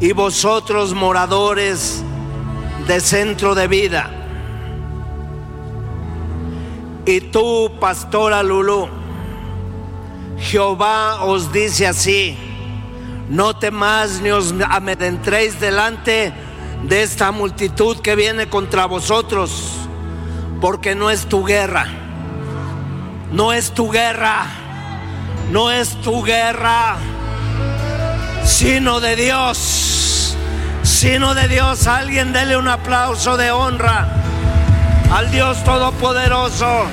y 0.00 0.12
vosotros 0.12 0.94
moradores 0.94 2.02
de 2.86 3.00
centro 3.00 3.54
de 3.54 3.66
vida. 3.68 4.10
Y 7.04 7.20
tú, 7.20 7.72
pastora 7.80 8.42
Lulú, 8.42 8.88
Jehová 10.38 11.24
os 11.24 11.52
dice 11.52 11.86
así, 11.86 12.36
no 13.28 13.56
temáis 13.56 14.20
ni 14.20 14.30
os 14.30 14.54
amedrentéis 14.68 15.58
delante 15.58 16.32
de 16.84 17.02
esta 17.02 17.32
multitud 17.32 17.98
que 18.00 18.14
viene 18.14 18.48
contra 18.48 18.86
vosotros, 18.86 19.72
porque 20.60 20.94
no 20.94 21.10
es 21.10 21.26
tu 21.26 21.44
guerra, 21.44 21.86
no 23.32 23.52
es 23.52 23.72
tu 23.72 23.90
guerra, 23.90 24.46
no 25.50 25.70
es 25.70 26.00
tu 26.02 26.22
guerra 26.22 26.98
sino 28.48 29.00
de 29.00 29.14
Dios. 29.14 30.34
Sino 30.82 31.34
de 31.34 31.46
Dios. 31.48 31.86
Alguien 31.86 32.32
dele 32.32 32.56
un 32.56 32.66
aplauso 32.66 33.36
de 33.36 33.52
honra 33.52 34.08
al 35.12 35.30
Dios 35.30 35.62
Todopoderoso. 35.64 36.86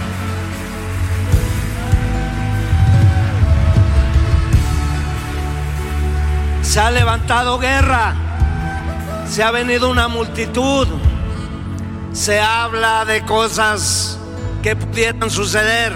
Se 6.61 6.79
ha 6.79 6.91
levantado 6.91 7.57
guerra, 7.57 8.13
se 9.29 9.41
ha 9.41 9.51
venido 9.51 9.89
una 9.89 10.09
multitud, 10.09 10.87
se 12.11 12.41
habla 12.41 13.05
de 13.05 13.23
cosas 13.23 14.19
que 14.61 14.75
pudieran 14.75 15.29
suceder, 15.29 15.93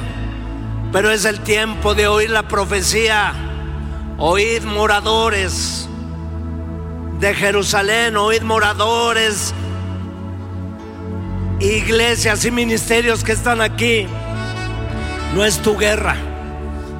pero 0.93 1.11
es 1.11 1.25
el 1.25 1.41
tiempo 1.41 1.95
de 1.95 2.07
oír 2.07 2.29
la 2.29 2.47
profecía. 2.47 3.48
Oíd 4.21 4.63
moradores 4.63 5.87
de 7.21 7.33
Jerusalén, 7.33 8.17
oíd 8.17 8.41
moradores, 8.41 9.53
iglesias 11.61 12.43
y 12.43 12.51
ministerios 12.51 13.23
que 13.23 13.31
están 13.31 13.61
aquí. 13.61 14.07
No 15.33 15.45
es 15.45 15.59
tu 15.59 15.77
guerra, 15.77 16.17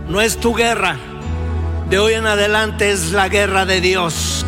no 0.07 0.21
es 0.21 0.37
tu 0.37 0.55
guerra. 0.55 0.95
De 1.89 1.99
hoy 1.99 2.13
en 2.13 2.25
adelante 2.25 2.89
es 2.89 3.11
la 3.11 3.27
guerra 3.27 3.65
de 3.65 3.81
Dios. 3.81 4.45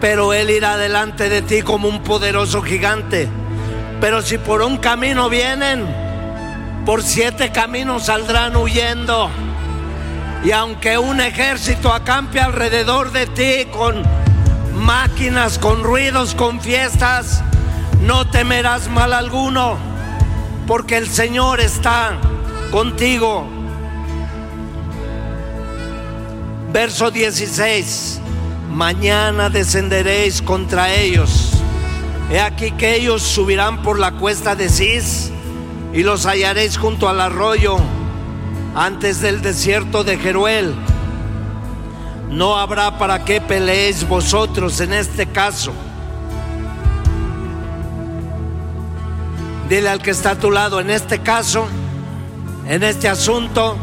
Pero 0.00 0.32
Él 0.32 0.50
irá 0.50 0.76
delante 0.76 1.28
de 1.28 1.42
ti 1.42 1.62
como 1.62 1.86
un 1.86 2.02
poderoso 2.02 2.60
gigante. 2.60 3.28
Pero 4.00 4.20
si 4.20 4.36
por 4.36 4.62
un 4.62 4.78
camino 4.78 5.28
vienen, 5.28 5.86
por 6.84 7.04
siete 7.04 7.52
caminos 7.52 8.06
saldrán 8.06 8.56
huyendo. 8.56 9.30
Y 10.46 10.52
aunque 10.52 10.96
un 10.96 11.20
ejército 11.20 11.92
acampe 11.92 12.38
alrededor 12.38 13.10
de 13.10 13.26
ti 13.26 13.68
con 13.72 14.00
máquinas, 14.76 15.58
con 15.58 15.82
ruidos, 15.82 16.36
con 16.36 16.60
fiestas, 16.60 17.42
no 18.02 18.30
temerás 18.30 18.88
mal 18.88 19.12
alguno, 19.12 19.76
porque 20.68 20.98
el 20.98 21.08
Señor 21.08 21.58
está 21.58 22.16
contigo. 22.70 23.48
Verso 26.72 27.10
16, 27.10 28.20
mañana 28.70 29.50
descenderéis 29.50 30.42
contra 30.42 30.94
ellos. 30.94 31.54
He 32.30 32.38
aquí 32.38 32.70
que 32.70 32.94
ellos 32.94 33.20
subirán 33.22 33.82
por 33.82 33.98
la 33.98 34.12
cuesta 34.12 34.54
de 34.54 34.68
Cis 34.68 35.32
y 35.92 36.04
los 36.04 36.24
hallaréis 36.24 36.78
junto 36.78 37.08
al 37.08 37.20
arroyo 37.20 37.78
antes 38.76 39.22
del 39.22 39.40
desierto 39.40 40.04
de 40.04 40.18
Jeruel. 40.18 40.74
No 42.28 42.56
habrá 42.56 42.98
para 42.98 43.24
qué 43.24 43.40
peleéis 43.40 44.06
vosotros 44.06 44.80
en 44.80 44.92
este 44.92 45.26
caso. 45.26 45.72
Dile 49.70 49.88
al 49.88 50.02
que 50.02 50.10
está 50.10 50.32
a 50.32 50.38
tu 50.38 50.50
lado, 50.50 50.78
en 50.78 50.90
este 50.90 51.20
caso, 51.20 51.66
en 52.68 52.82
este 52.82 53.08
asunto, 53.08 53.76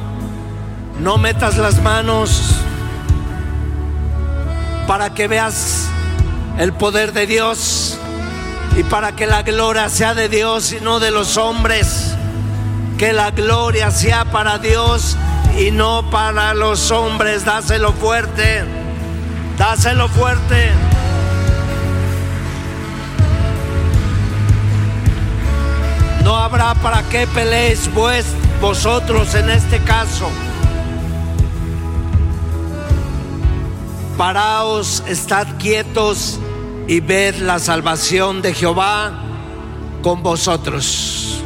no 1.02 1.18
metas 1.18 1.58
las 1.58 1.82
manos 1.82 2.56
para 4.88 5.14
que 5.14 5.28
veas 5.28 5.90
el 6.60 6.72
poder 6.72 7.14
de 7.14 7.26
Dios 7.26 7.98
y 8.78 8.84
para 8.84 9.16
que 9.16 9.26
la 9.26 9.42
gloria 9.42 9.90
sea 9.90 10.14
de 10.14 10.30
Dios 10.30 10.72
y 10.72 10.80
no 10.82 11.00
de 11.00 11.10
los 11.10 11.36
hombres 11.38 12.16
que 12.98 13.14
la 13.14 13.32
gloria 13.32 13.92
sea 13.92 14.26
para 14.26 14.58
Dios 14.58 15.18
y 15.58 15.72
no 15.72 16.10
para 16.10 16.54
los 16.54 16.92
hombres. 16.92 17.46
Dáselo 17.46 17.94
fuerte, 17.94 18.64
dáselo 19.58 20.08
fuerte. 20.08 20.72
No 26.24 26.38
habrá 26.38 26.74
para 26.76 27.04
qué 27.10 27.28
peleéis 27.28 27.90
vosotros 28.62 29.36
en 29.36 29.50
este 29.50 29.80
caso. 29.80 30.30
Paraos, 34.18 35.04
estad 35.08 35.48
quietos 35.58 36.40
y 36.88 37.00
ved 37.00 37.36
la 37.36 37.60
salvación 37.60 38.42
de 38.42 38.54
Jehová 38.54 39.12
con 40.02 40.22
vosotros 40.22 41.43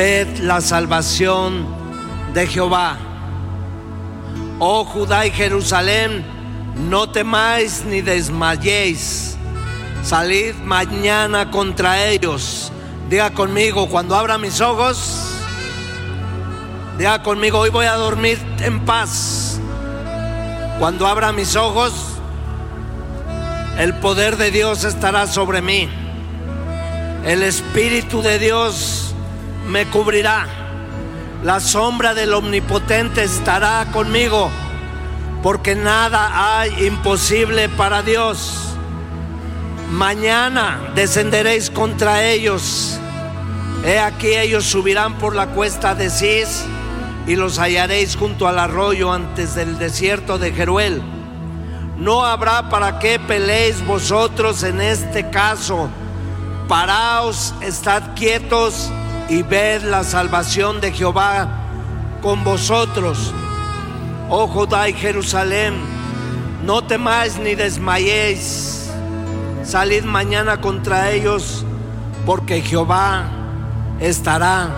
ved 0.00 0.38
la 0.38 0.62
salvación 0.62 1.66
de 2.32 2.46
Jehová. 2.46 2.96
Oh 4.58 4.82
Judá 4.82 5.26
y 5.26 5.30
Jerusalén, 5.30 6.24
no 6.88 7.10
temáis 7.10 7.84
ni 7.84 8.00
desmayéis. 8.00 9.36
Salid 10.02 10.54
mañana 10.64 11.50
contra 11.50 12.06
ellos. 12.06 12.72
Diga 13.10 13.28
conmigo, 13.34 13.90
cuando 13.90 14.16
abra 14.16 14.38
mis 14.38 14.62
ojos, 14.62 15.34
diga 16.96 17.22
conmigo, 17.22 17.58
hoy 17.58 17.68
voy 17.68 17.84
a 17.84 17.96
dormir 17.96 18.38
en 18.60 18.80
paz. 18.86 19.60
Cuando 20.78 21.06
abra 21.06 21.30
mis 21.30 21.56
ojos, 21.56 21.92
el 23.76 23.92
poder 23.96 24.38
de 24.38 24.50
Dios 24.50 24.84
estará 24.84 25.26
sobre 25.26 25.60
mí. 25.60 25.90
El 27.26 27.42
Espíritu 27.42 28.22
de 28.22 28.38
Dios 28.38 29.09
me 29.70 29.86
cubrirá. 29.86 30.46
La 31.44 31.60
sombra 31.60 32.12
del 32.12 32.34
Omnipotente 32.34 33.22
estará 33.22 33.86
conmigo, 33.92 34.50
porque 35.42 35.74
nada 35.74 36.58
hay 36.58 36.86
imposible 36.86 37.68
para 37.68 38.02
Dios. 38.02 38.74
Mañana 39.92 40.92
descenderéis 40.94 41.70
contra 41.70 42.24
ellos. 42.24 42.98
He 43.84 43.98
aquí 43.98 44.34
ellos 44.34 44.66
subirán 44.66 45.18
por 45.18 45.34
la 45.34 45.46
cuesta 45.46 45.94
de 45.94 46.10
Cis 46.10 46.66
y 47.26 47.36
los 47.36 47.58
hallaréis 47.58 48.16
junto 48.16 48.46
al 48.46 48.58
arroyo 48.58 49.12
antes 49.12 49.54
del 49.54 49.78
desierto 49.78 50.38
de 50.38 50.52
Jeruel. 50.52 51.00
No 51.96 52.24
habrá 52.24 52.68
para 52.68 52.98
qué 52.98 53.18
peleéis 53.18 53.84
vosotros 53.86 54.62
en 54.62 54.80
este 54.80 55.30
caso. 55.30 55.88
Paraos, 56.68 57.54
estad 57.62 58.14
quietos 58.14 58.90
y 59.30 59.42
ved 59.42 59.82
la 59.84 60.02
salvación 60.02 60.80
de 60.80 60.90
Jehová 60.90 61.48
con 62.20 62.42
vosotros. 62.42 63.32
Oh 64.28 64.48
Judá 64.48 64.88
y 64.88 64.92
Jerusalén, 64.92 65.74
no 66.64 66.82
temáis 66.82 67.38
ni 67.38 67.54
desmayéis. 67.54 68.90
Salid 69.62 70.02
mañana 70.02 70.60
contra 70.60 71.12
ellos, 71.12 71.64
porque 72.26 72.60
Jehová 72.60 73.30
estará 74.00 74.68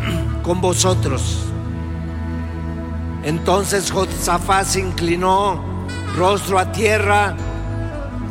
con 0.42 0.62
vosotros. 0.62 1.44
Entonces 3.24 3.90
Josafat 3.90 4.64
se 4.64 4.80
inclinó 4.80 5.62
rostro 6.16 6.58
a 6.58 6.72
tierra 6.72 7.36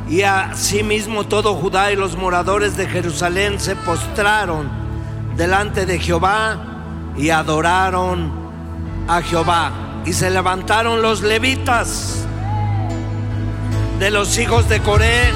y 0.10 0.24
asimismo 0.24 1.26
todo 1.26 1.54
Judá 1.54 1.92
y 1.92 1.96
los 1.96 2.18
moradores 2.18 2.76
de 2.78 2.88
Jerusalén 2.88 3.60
se 3.60 3.76
postraron 3.76 4.87
delante 5.38 5.86
de 5.86 6.00
Jehová 6.00 6.58
y 7.16 7.30
adoraron 7.30 8.32
a 9.08 9.22
Jehová. 9.22 9.72
Y 10.06 10.14
se 10.14 10.30
levantaron 10.30 11.02
los 11.02 11.22
levitas 11.22 12.26
de 14.00 14.10
los 14.12 14.38
hijos 14.38 14.68
de 14.68 14.80
Coré 14.80 15.32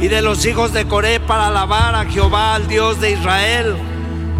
y 0.00 0.08
de 0.08 0.22
los 0.22 0.44
hijos 0.46 0.72
de 0.72 0.86
Coré 0.86 1.20
para 1.20 1.48
alabar 1.48 1.94
a 1.94 2.04
Jehová, 2.04 2.54
al 2.54 2.66
Dios 2.66 3.00
de 3.00 3.12
Israel, 3.12 3.76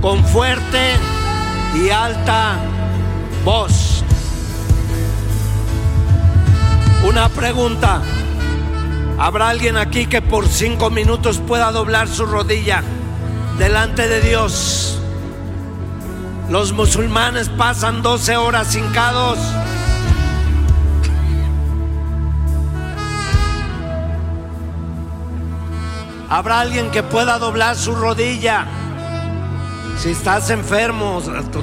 con 0.00 0.24
fuerte 0.24 0.96
y 1.74 1.90
alta 1.90 2.56
voz. 3.44 4.02
Una 7.08 7.28
pregunta. 7.28 8.02
¿Habrá 9.18 9.48
alguien 9.48 9.76
aquí 9.76 10.06
que 10.06 10.22
por 10.22 10.46
cinco 10.46 10.90
minutos 10.90 11.38
pueda 11.38 11.72
doblar 11.72 12.06
su 12.06 12.24
rodilla? 12.24 12.84
Delante 13.58 14.08
de 14.08 14.20
Dios. 14.20 14.98
Los 16.48 16.72
musulmanes 16.72 17.48
pasan 17.50 18.02
12 18.02 18.36
horas 18.36 18.74
hincados. 18.74 19.38
Habrá 26.30 26.60
alguien 26.60 26.90
que 26.90 27.02
pueda 27.02 27.38
doblar 27.38 27.76
su 27.76 27.94
rodilla. 27.94 28.66
Si 29.98 30.10
estás 30.10 30.50
enfermo, 30.50 31.20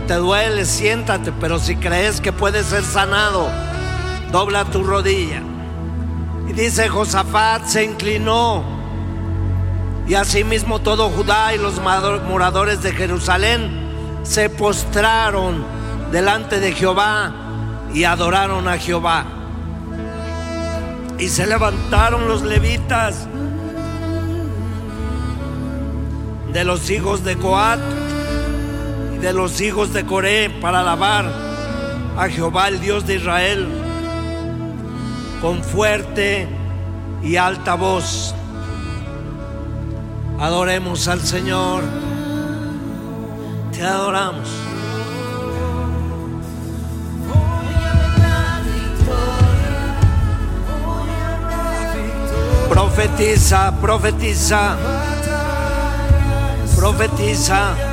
te 0.07 0.15
duele, 0.15 0.65
siéntate, 0.65 1.32
pero 1.32 1.57
si 1.57 1.78
crees 1.78 2.19
que 2.19 2.34
puedes 2.34 2.65
ser 2.65 2.84
sanado, 2.84 3.47
dobla 4.32 4.65
tu 4.65 4.84
rodilla. 4.84 5.41
Y 6.47 6.53
dice 6.53 6.89
Josafat 6.89 7.65
se 7.65 7.86
inclinó 7.86 8.74
y 10.08 10.14
asimismo 10.14 10.80
todo 10.82 11.10
Judá 11.10 11.53
y 11.53 11.58
los 11.58 11.82
moradores 11.82 12.82
de 12.82 12.91
Jerusalén 12.91 13.70
se 14.24 14.49
postraron 14.49 15.66
delante 16.12 16.60
de 16.60 16.74
Jehová 16.74 17.34
y 17.93 18.03
adoraron 18.03 18.68
a 18.68 18.78
Jehová. 18.78 19.26
Y 21.18 21.30
se 21.30 21.47
levantaron 21.47 22.28
los 22.28 22.43
levitas 22.43 23.28
de 26.51 26.64
los 26.64 26.89
hijos 26.89 27.24
de 27.24 27.38
Coat 27.38 27.80
y 29.16 29.18
de 29.20 29.34
los 29.34 29.60
hijos 29.62 29.93
de 29.93 30.06
Coré 30.06 30.49
para 30.49 30.82
alabar 30.82 31.26
a 32.18 32.30
Jehová, 32.30 32.68
el 32.68 32.80
Dios 32.80 33.06
de 33.06 33.16
Israel. 33.16 33.82
con 35.41 35.64
fuerte 35.64 36.47
y 37.22 37.36
alta 37.36 37.76
voz. 37.76 38.34
Adoremos 40.39 41.07
al 41.07 41.21
Señor. 41.21 41.83
Te 43.71 43.83
adoramos. 43.83 44.49
Profetiza, 52.69 53.73
profetiza, 53.79 54.75
profetiza. 56.75 57.84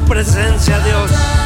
Tu 0.00 0.04
presencia, 0.04 0.78
Dios. 0.80 1.37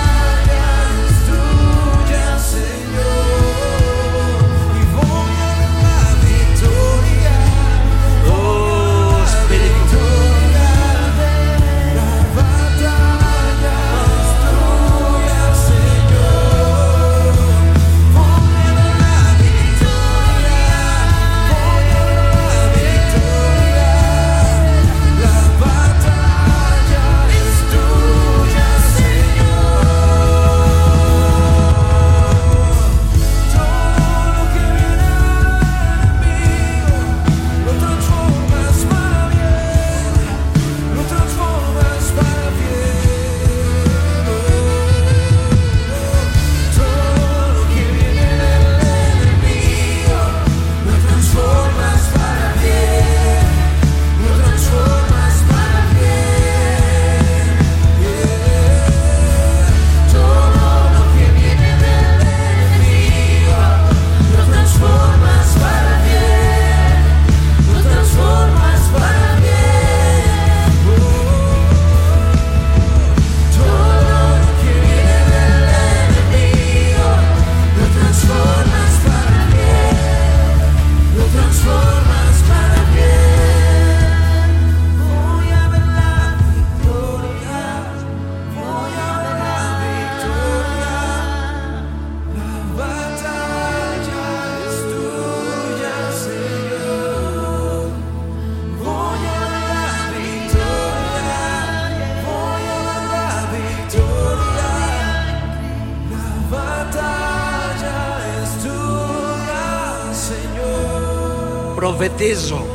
Profetizo 112.03 112.67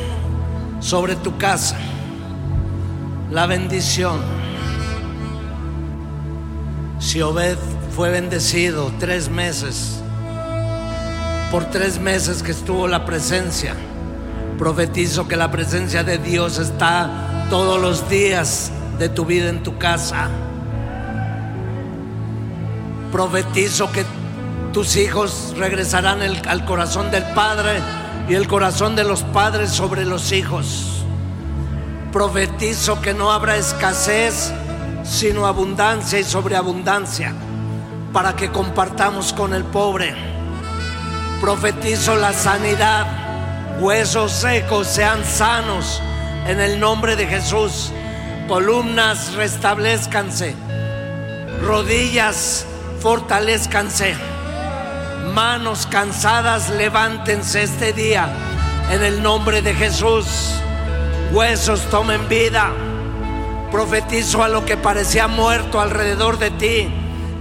sobre 0.79 1.17
tu 1.17 1.37
casa 1.37 1.75
la 3.29 3.45
bendición. 3.45 4.21
Si 6.99 7.21
Obed 7.21 7.57
fue 7.93 8.09
bendecido 8.09 8.89
tres 8.99 9.29
meses, 9.29 9.99
por 11.51 11.65
tres 11.65 11.99
meses 11.99 12.41
que 12.41 12.51
estuvo 12.51 12.87
la 12.87 13.03
presencia, 13.03 13.75
profetizo 14.57 15.27
que 15.27 15.35
la 15.35 15.51
presencia 15.51 16.05
de 16.05 16.19
Dios 16.19 16.57
está 16.57 17.47
todos 17.49 17.81
los 17.81 18.07
días 18.07 18.71
de 18.97 19.09
tu 19.09 19.25
vida 19.25 19.49
en 19.49 19.61
tu 19.61 19.77
casa. 19.77 20.29
Profetizo 23.11 23.91
que 23.91 24.05
tus 24.71 24.95
hijos 24.95 25.53
regresarán 25.57 26.21
al 26.21 26.63
corazón 26.63 27.11
del 27.11 27.23
Padre 27.33 27.81
y 28.29 28.35
el 28.35 28.47
corazón 28.47 28.95
de 28.95 29.03
los 29.03 29.23
padres 29.23 29.71
sobre 29.71 30.05
los 30.05 30.31
hijos. 30.31 31.03
Profetizo 32.11 33.01
que 33.01 33.13
no 33.13 33.31
habrá 33.31 33.55
escasez, 33.55 34.51
sino 35.03 35.45
abundancia 35.45 36.19
y 36.19 36.23
sobreabundancia, 36.23 37.33
para 38.11 38.35
que 38.35 38.51
compartamos 38.51 39.33
con 39.33 39.53
el 39.53 39.63
pobre. 39.63 40.15
Profetizo 41.39 42.15
la 42.15 42.33
sanidad, 42.33 43.79
huesos 43.79 44.31
secos 44.31 44.87
sean 44.87 45.23
sanos 45.23 46.01
en 46.47 46.59
el 46.59 46.79
nombre 46.79 47.15
de 47.15 47.27
Jesús, 47.27 47.91
columnas 48.47 49.33
restablezcanse, 49.35 50.55
rodillas 51.61 52.65
fortalezcanse 52.99 54.36
manos 55.33 55.87
cansadas, 55.87 56.69
levántense 56.69 57.63
este 57.63 57.93
día 57.93 58.29
en 58.91 59.03
el 59.03 59.21
nombre 59.21 59.61
de 59.61 59.73
Jesús. 59.73 60.55
Huesos 61.31 61.81
tomen 61.89 62.27
vida. 62.27 62.71
Profetizo 63.71 64.43
a 64.43 64.47
lo 64.47 64.65
que 64.65 64.77
parecía 64.77 65.27
muerto 65.27 65.81
alrededor 65.81 66.39
de 66.39 66.51
ti, 66.51 66.89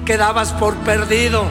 quedabas 0.05 0.53
por 0.53 0.74
perdido. 0.78 1.45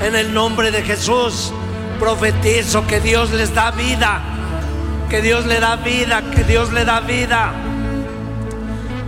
En 0.00 0.16
el 0.16 0.34
nombre 0.34 0.70
de 0.70 0.82
Jesús, 0.82 1.52
profetizo 1.98 2.86
que 2.86 3.00
Dios 3.00 3.30
les 3.30 3.54
da 3.54 3.70
vida, 3.70 4.20
que 5.08 5.22
Dios 5.22 5.46
le 5.46 5.60
da 5.60 5.76
vida, 5.76 6.22
que 6.34 6.44
Dios 6.44 6.72
le 6.72 6.84
da 6.84 7.00
vida. 7.00 7.52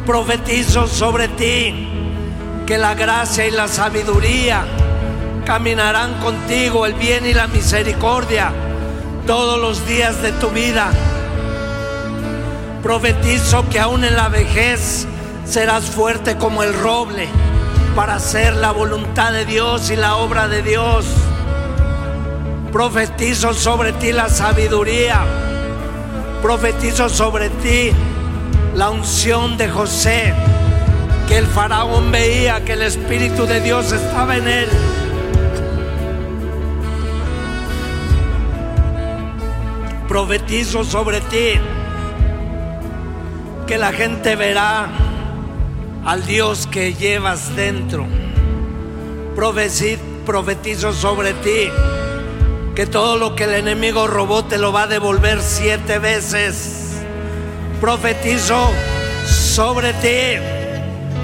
Profetizo 0.07 0.87
sobre 0.87 1.29
ti 1.29 1.89
que 2.67 2.79
la 2.79 2.95
gracia 2.95 3.47
y 3.47 3.51
la 3.51 3.69
sabiduría 3.69 4.65
caminarán 5.45 6.15
contigo 6.21 6.87
el 6.87 6.95
bien 6.95 7.27
y 7.27 7.35
la 7.35 7.47
misericordia 7.47 8.53
todos 9.27 9.61
los 9.61 9.87
días 9.87 10.21
de 10.23 10.33
tu 10.33 10.49
vida. 10.51 10.91
Profetizo 12.83 13.69
que 13.69 13.81
aún 13.81 14.05
en 14.05 14.17
la 14.17 14.29
vejez 14.29 15.07
serás 15.45 15.85
fuerte 15.85 16.37
como 16.37 16.63
el 16.63 16.75
roble 16.75 17.29
para 17.95 18.17
hacer 18.17 18.57
la 18.57 18.73
voluntad 18.73 19.33
de 19.33 19.45
Dios 19.45 19.91
y 19.91 19.97
la 19.97 20.17
obra 20.17 20.49
de 20.49 20.63
Dios. 20.63 21.07
Profetizo 22.73 23.55
sobre 23.55 23.93
ti 23.93 24.13
la 24.13 24.29
sabiduría. 24.29 25.25
Profetizo 26.43 27.09
sobre 27.09 27.49
ti 27.51 27.93
la 28.75 28.91
unción 28.91 29.57
de 29.57 29.69
José, 29.69 30.35
que 31.29 31.39
el 31.39 31.47
faraón 31.47 32.11
veía 32.11 32.65
que 32.65 32.73
el 32.73 32.83
Espíritu 32.83 33.47
de 33.47 33.61
Dios 33.61 33.93
estaba 33.93 34.37
en 34.37 34.49
él 34.49 34.69
profetizo 40.15 40.85
sobre 40.85 41.21
ti 41.23 41.59
que 43.67 43.77
la 43.77 43.91
gente 43.91 44.37
verá 44.37 44.87
al 46.05 46.25
Dios 46.25 46.69
que 46.69 46.95
llevas 46.95 47.57
dentro. 47.57 48.07
Profetizo 49.35 50.93
sobre 50.93 51.33
ti 51.33 51.69
que 52.77 52.87
todo 52.87 53.17
lo 53.17 53.35
que 53.35 53.43
el 53.43 53.55
enemigo 53.55 54.07
robó 54.07 54.45
te 54.45 54.57
lo 54.57 54.73
va 54.73 54.83
a 54.83 54.87
devolver 54.87 55.43
siete 55.43 55.99
veces. 55.99 57.03
Profetizo 57.81 58.71
sobre 59.27 59.95
ti 59.95 60.41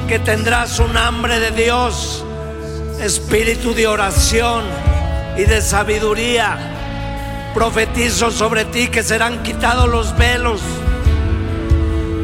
que 0.08 0.18
tendrás 0.18 0.80
un 0.80 0.96
hambre 0.96 1.38
de 1.38 1.52
Dios, 1.52 2.24
espíritu 3.00 3.72
de 3.72 3.86
oración 3.86 4.64
y 5.38 5.42
de 5.42 5.62
sabiduría. 5.62 6.69
Profetizo 7.54 8.30
sobre 8.30 8.64
ti 8.64 8.86
que 8.86 9.02
serán 9.02 9.42
quitados 9.42 9.88
los 9.88 10.16
velos 10.16 10.60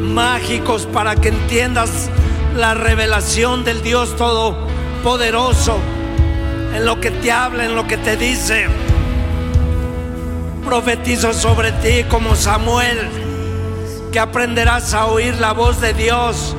mágicos 0.01 0.87
para 0.91 1.15
que 1.15 1.27
entiendas 1.27 2.09
la 2.55 2.73
revelación 2.73 3.65
del 3.65 3.83
Dios 3.83 4.15
Todopoderoso. 4.15 5.77
En 6.73 6.85
lo 6.85 7.01
que 7.01 7.11
te 7.11 7.31
habla, 7.31 7.65
en 7.65 7.75
lo 7.75 7.85
que 7.85 7.97
te 7.97 8.15
dice. 8.15 8.67
Profetizo 10.63 11.33
sobre 11.33 11.71
ti 11.73 12.05
como 12.09 12.35
Samuel, 12.35 12.97
que 14.11 14.19
aprenderás 14.19 14.93
a 14.93 15.07
oír 15.07 15.35
la 15.35 15.51
voz 15.51 15.81
de 15.81 15.93
Dios. 15.93 16.55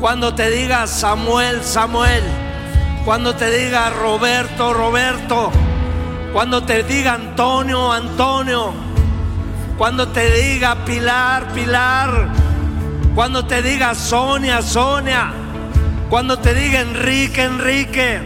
Cuando 0.00 0.34
te 0.34 0.50
diga 0.50 0.86
Samuel, 0.86 1.64
Samuel, 1.64 2.22
cuando 3.04 3.34
te 3.34 3.50
diga 3.50 3.90
Roberto, 3.90 4.72
Roberto, 4.72 5.50
cuando 6.32 6.62
te 6.62 6.82
diga 6.82 7.14
Antonio, 7.14 7.92
Antonio, 7.92 8.72
cuando 9.78 10.08
te 10.08 10.30
diga 10.30 10.84
Pilar, 10.84 11.52
Pilar, 11.52 12.28
cuando 13.14 13.44
te 13.46 13.62
diga 13.62 13.94
Sonia, 13.94 14.62
Sonia, 14.62 15.32
cuando 16.10 16.38
te 16.38 16.54
diga 16.54 16.80
Enrique, 16.80 17.44
Enrique, 17.44 18.20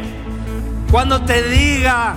cuando 0.90 1.22
te 1.22 1.42
diga 1.44 2.14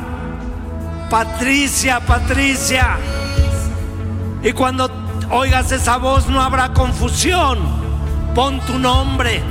Patricia, 1.09 1.99
Patricia, 1.99 2.97
y 4.41 4.51
cuando 4.51 4.89
oigas 5.29 5.71
esa 5.71 5.97
voz 5.97 6.27
no 6.27 6.41
habrá 6.41 6.73
confusión, 6.73 7.59
pon 8.35 8.59
tu 8.61 8.77
nombre, 8.77 9.41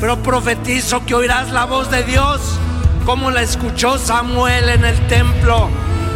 pero 0.00 0.22
profetizo 0.22 1.04
que 1.06 1.14
oirás 1.14 1.50
la 1.50 1.64
voz 1.64 1.90
de 1.90 2.02
Dios 2.04 2.58
como 3.04 3.30
la 3.30 3.42
escuchó 3.42 3.98
Samuel 3.98 4.68
en 4.68 4.84
el 4.84 5.06
templo 5.08 5.68